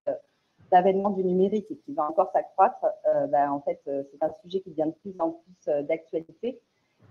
[0.71, 2.85] l'avènement du numérique et qui va encore s'accroître,
[3.29, 6.61] ben, en fait, c'est un sujet qui devient de plus en plus d'actualité.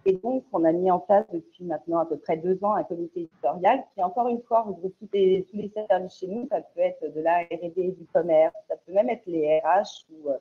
[0.08, 2.82] Et donc, on a mis en place depuis maintenant à peu près deux ans un
[2.82, 5.46] comité éditorial qui, encore une fois, regroupe tous les,
[5.86, 6.48] services chez nous.
[6.48, 10.30] Ça peut être de la R&D, du commerce, ça peut même être les RH ou
[10.30, 10.38] euh,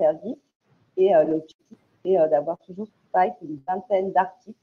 [0.00, 0.38] services.
[0.96, 2.88] Et euh, l'objectif, c'est euh, d'avoir toujours
[3.42, 4.56] une vingtaine d'articles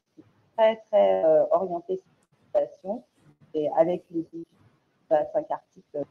[0.57, 2.05] très, très orientés sur
[2.47, 3.03] situation
[3.53, 4.25] et avec les
[5.09, 6.05] cinq articles.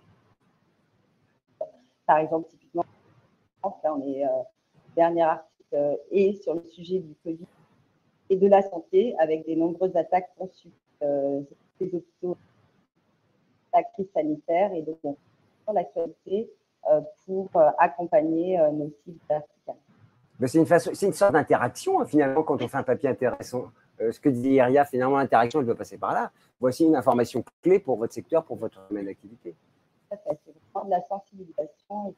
[2.06, 2.84] Par exemple, typiquement,
[3.64, 4.24] là, on est
[4.94, 7.46] dernier article et sur le sujet du Covid
[8.32, 10.72] et de la santé avec des nombreuses attaques conçues
[11.02, 11.42] euh,
[11.78, 12.36] des hôpitaux,
[13.74, 16.50] la crise sanitaire et donc sur l'actualité
[16.90, 19.74] euh, pour euh, accompagner nos cibles verticales.
[20.46, 23.70] C'est une, façon, c'est une sorte d'interaction hein, finalement quand on fait un papier intéressant.
[23.98, 26.32] ce que dit Iria, finalement l'interaction elle doit passer par là.
[26.58, 29.54] Voici une information clé pour votre secteur, pour votre domaine d'activité.
[30.10, 30.18] C'est
[30.72, 32.14] vraiment de la sensibilisation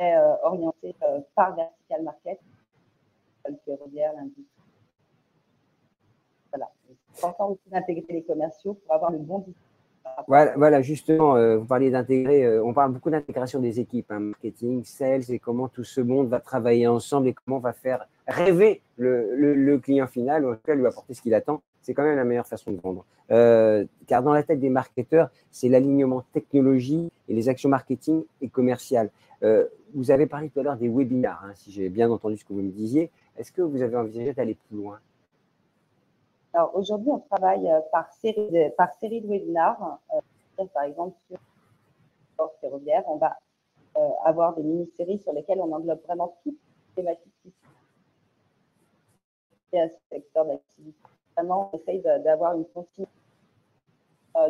[0.00, 0.96] et orientée
[1.34, 2.40] par vertical market
[6.52, 6.70] Voilà.
[7.12, 9.44] C'est important aussi d'intégrer les commerciaux pour avoir le bon.
[10.26, 14.20] Voilà, voilà, justement, euh, vous parliez d'intégrer, euh, on parle beaucoup d'intégration des équipes, hein,
[14.20, 18.06] marketing, sales, et comment tout ce monde va travailler ensemble et comment on va faire
[18.26, 21.62] rêver le, le, client final, ou en tout cas lui apporter ce qu'il attend.
[21.80, 23.04] C'est quand même la meilleure façon de vendre.
[23.30, 28.48] Euh, car dans la tête des marketeurs, c'est l'alignement technologie et les actions marketing et
[28.48, 29.10] commerciales.
[29.94, 32.52] vous avez parlé tout à l'heure des webinars, hein, si j'ai bien entendu ce que
[32.52, 33.10] vous me disiez.
[33.40, 35.00] Est-ce que vous avez envisagé d'aller plus loin?
[36.52, 39.98] Alors aujourd'hui, on travaille euh, par série de, par série de webinars.
[40.14, 41.38] Euh, par exemple, sur
[42.38, 43.38] le ferroviaire, on va
[43.96, 46.58] euh, avoir des mini-séries sur lesquelles on englobe vraiment toutes
[46.96, 47.54] les thématiques
[49.72, 50.98] à ce secteur d'activité.
[51.34, 53.10] Vraiment, on essaye d'avoir une continuité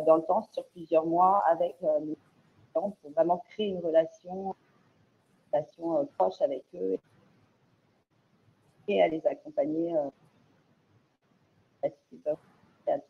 [0.05, 2.17] dans le temps, sur plusieurs mois, avec nos
[2.73, 4.53] clients pour vraiment créer une relation,
[5.53, 6.99] une relation proche avec eux
[8.89, 9.95] à les accompagner
[11.83, 12.17] à tous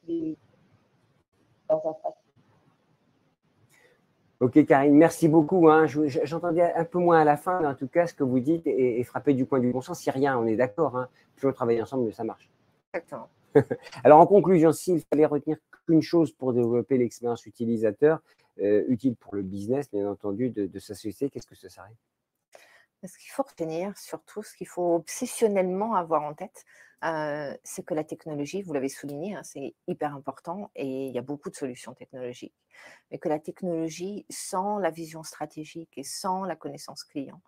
[0.08, 0.38] les
[1.70, 2.22] leurs infrastructures.
[4.42, 5.70] Ok, Karine, merci beaucoup.
[5.70, 5.86] Hein.
[5.86, 8.66] J'entendais un peu moins à la fin, mais en tout cas, ce que vous dites
[8.66, 10.00] est, frappé du coin du bon sens.
[10.00, 10.98] Si rien, on est d'accord.
[10.98, 11.10] Hein.
[11.36, 12.50] Plus on travaille ensemble, mieux ça marche.
[12.94, 13.30] Exactement.
[14.04, 18.20] Alors, en conclusion, s'il fallait retenir qu'une chose pour développer l'expérience utilisateur,
[18.60, 21.94] euh, utile pour le business, bien entendu, de, de sa société, qu'est-ce que ce serait?
[23.04, 26.66] Ce qu'il faut retenir, surtout, ce qu'il faut obsessionnellement avoir en tête,
[27.64, 31.24] c'est que la technologie, vous l'avez souligné, hein, c'est hyper important et il y a
[31.24, 32.54] beaucoup de solutions technologiques,
[33.10, 37.42] mais que la technologie, sans la vision stratégique et sans la connaissance client,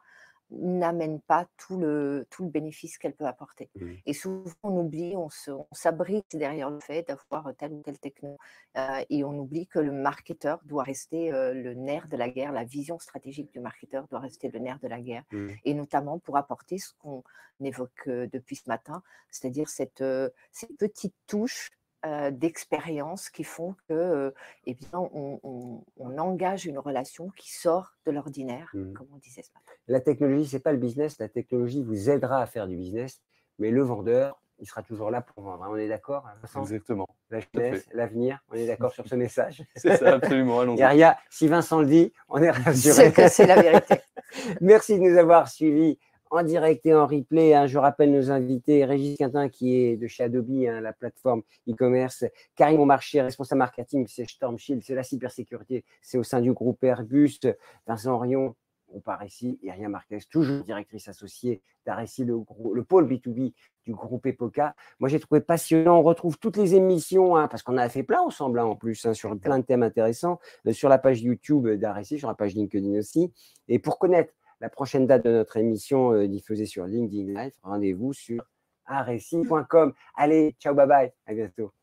[0.59, 3.69] n'amène pas tout le, tout le bénéfice qu'elle peut apporter.
[3.75, 3.91] Mmh.
[4.05, 5.29] Et souvent, on oublie, on
[5.71, 8.37] s'abrite derrière le fait d'avoir telle ou telle techno.
[8.77, 12.51] Euh, et on oublie que le marketeur doit rester euh, le nerf de la guerre,
[12.51, 15.23] la vision stratégique du marketeur doit rester le nerf de la guerre.
[15.31, 15.49] Mmh.
[15.65, 17.23] Et notamment pour apporter ce qu'on
[17.61, 20.03] évoque euh, depuis ce matin, c'est-à-dire cette,
[20.51, 21.71] ces petites touches
[22.05, 24.31] euh, d'expériences qui font que, euh,
[24.65, 25.81] eh bien, on,
[26.17, 28.93] engage une relation qui sort de l'ordinaire, mmh.
[28.93, 29.71] comme on disait ce matin.
[29.87, 31.17] La technologie, c'est pas le business.
[31.19, 33.21] La technologie vous aidera à faire du business,
[33.57, 35.63] mais le vendeur, il sera toujours là pour vendre.
[35.63, 35.69] Hein.
[35.71, 36.25] On est d'accord
[36.57, 37.07] Exactement.
[37.29, 39.63] La jeunesse, l'avenir, on est d'accord sur ce message?
[39.75, 40.59] C'est ça, absolument.
[40.59, 41.05] Allons-y.
[41.29, 43.11] si Vincent le dit, on est rassuré.
[43.29, 43.95] C'est la vérité.
[44.61, 45.99] Merci de nous avoir suivis
[46.33, 47.53] en direct et en replay.
[47.53, 47.67] Hein.
[47.67, 52.25] je rappelle nos invités, Régis Quintin qui est de chez Adobe, hein, la plateforme e-commerce,
[52.55, 56.83] Karim Marché, responsable marketing, c'est Storm Shield, c'est la cybersécurité, c'est au sein du groupe
[56.83, 57.39] Airbus,
[57.85, 58.55] Vincent Rion,
[58.93, 62.39] on part ici, et Rien Marquez, toujours directrice associée d'Aressi, le,
[62.73, 63.53] le, pôle B2B
[63.85, 64.75] du groupe Epoca.
[64.99, 65.97] Moi, j'ai trouvé passionnant.
[65.97, 69.37] On retrouve toutes les émissions, hein, parce qu'on a fait plein ensemble en plus, sur
[69.39, 73.33] plein de thèmes intéressants, euh, sur la page YouTube d'Aressi, sur la page LinkedIn aussi.
[73.67, 74.31] Et pour connaître
[74.63, 77.51] la prochaine date de notre émission euh, diffusée sur LinkedIn Live.
[77.63, 78.41] Rendez-vous sur
[78.85, 79.93] areci.com.
[80.15, 81.73] Allez, ciao, bye bye, à bientôt.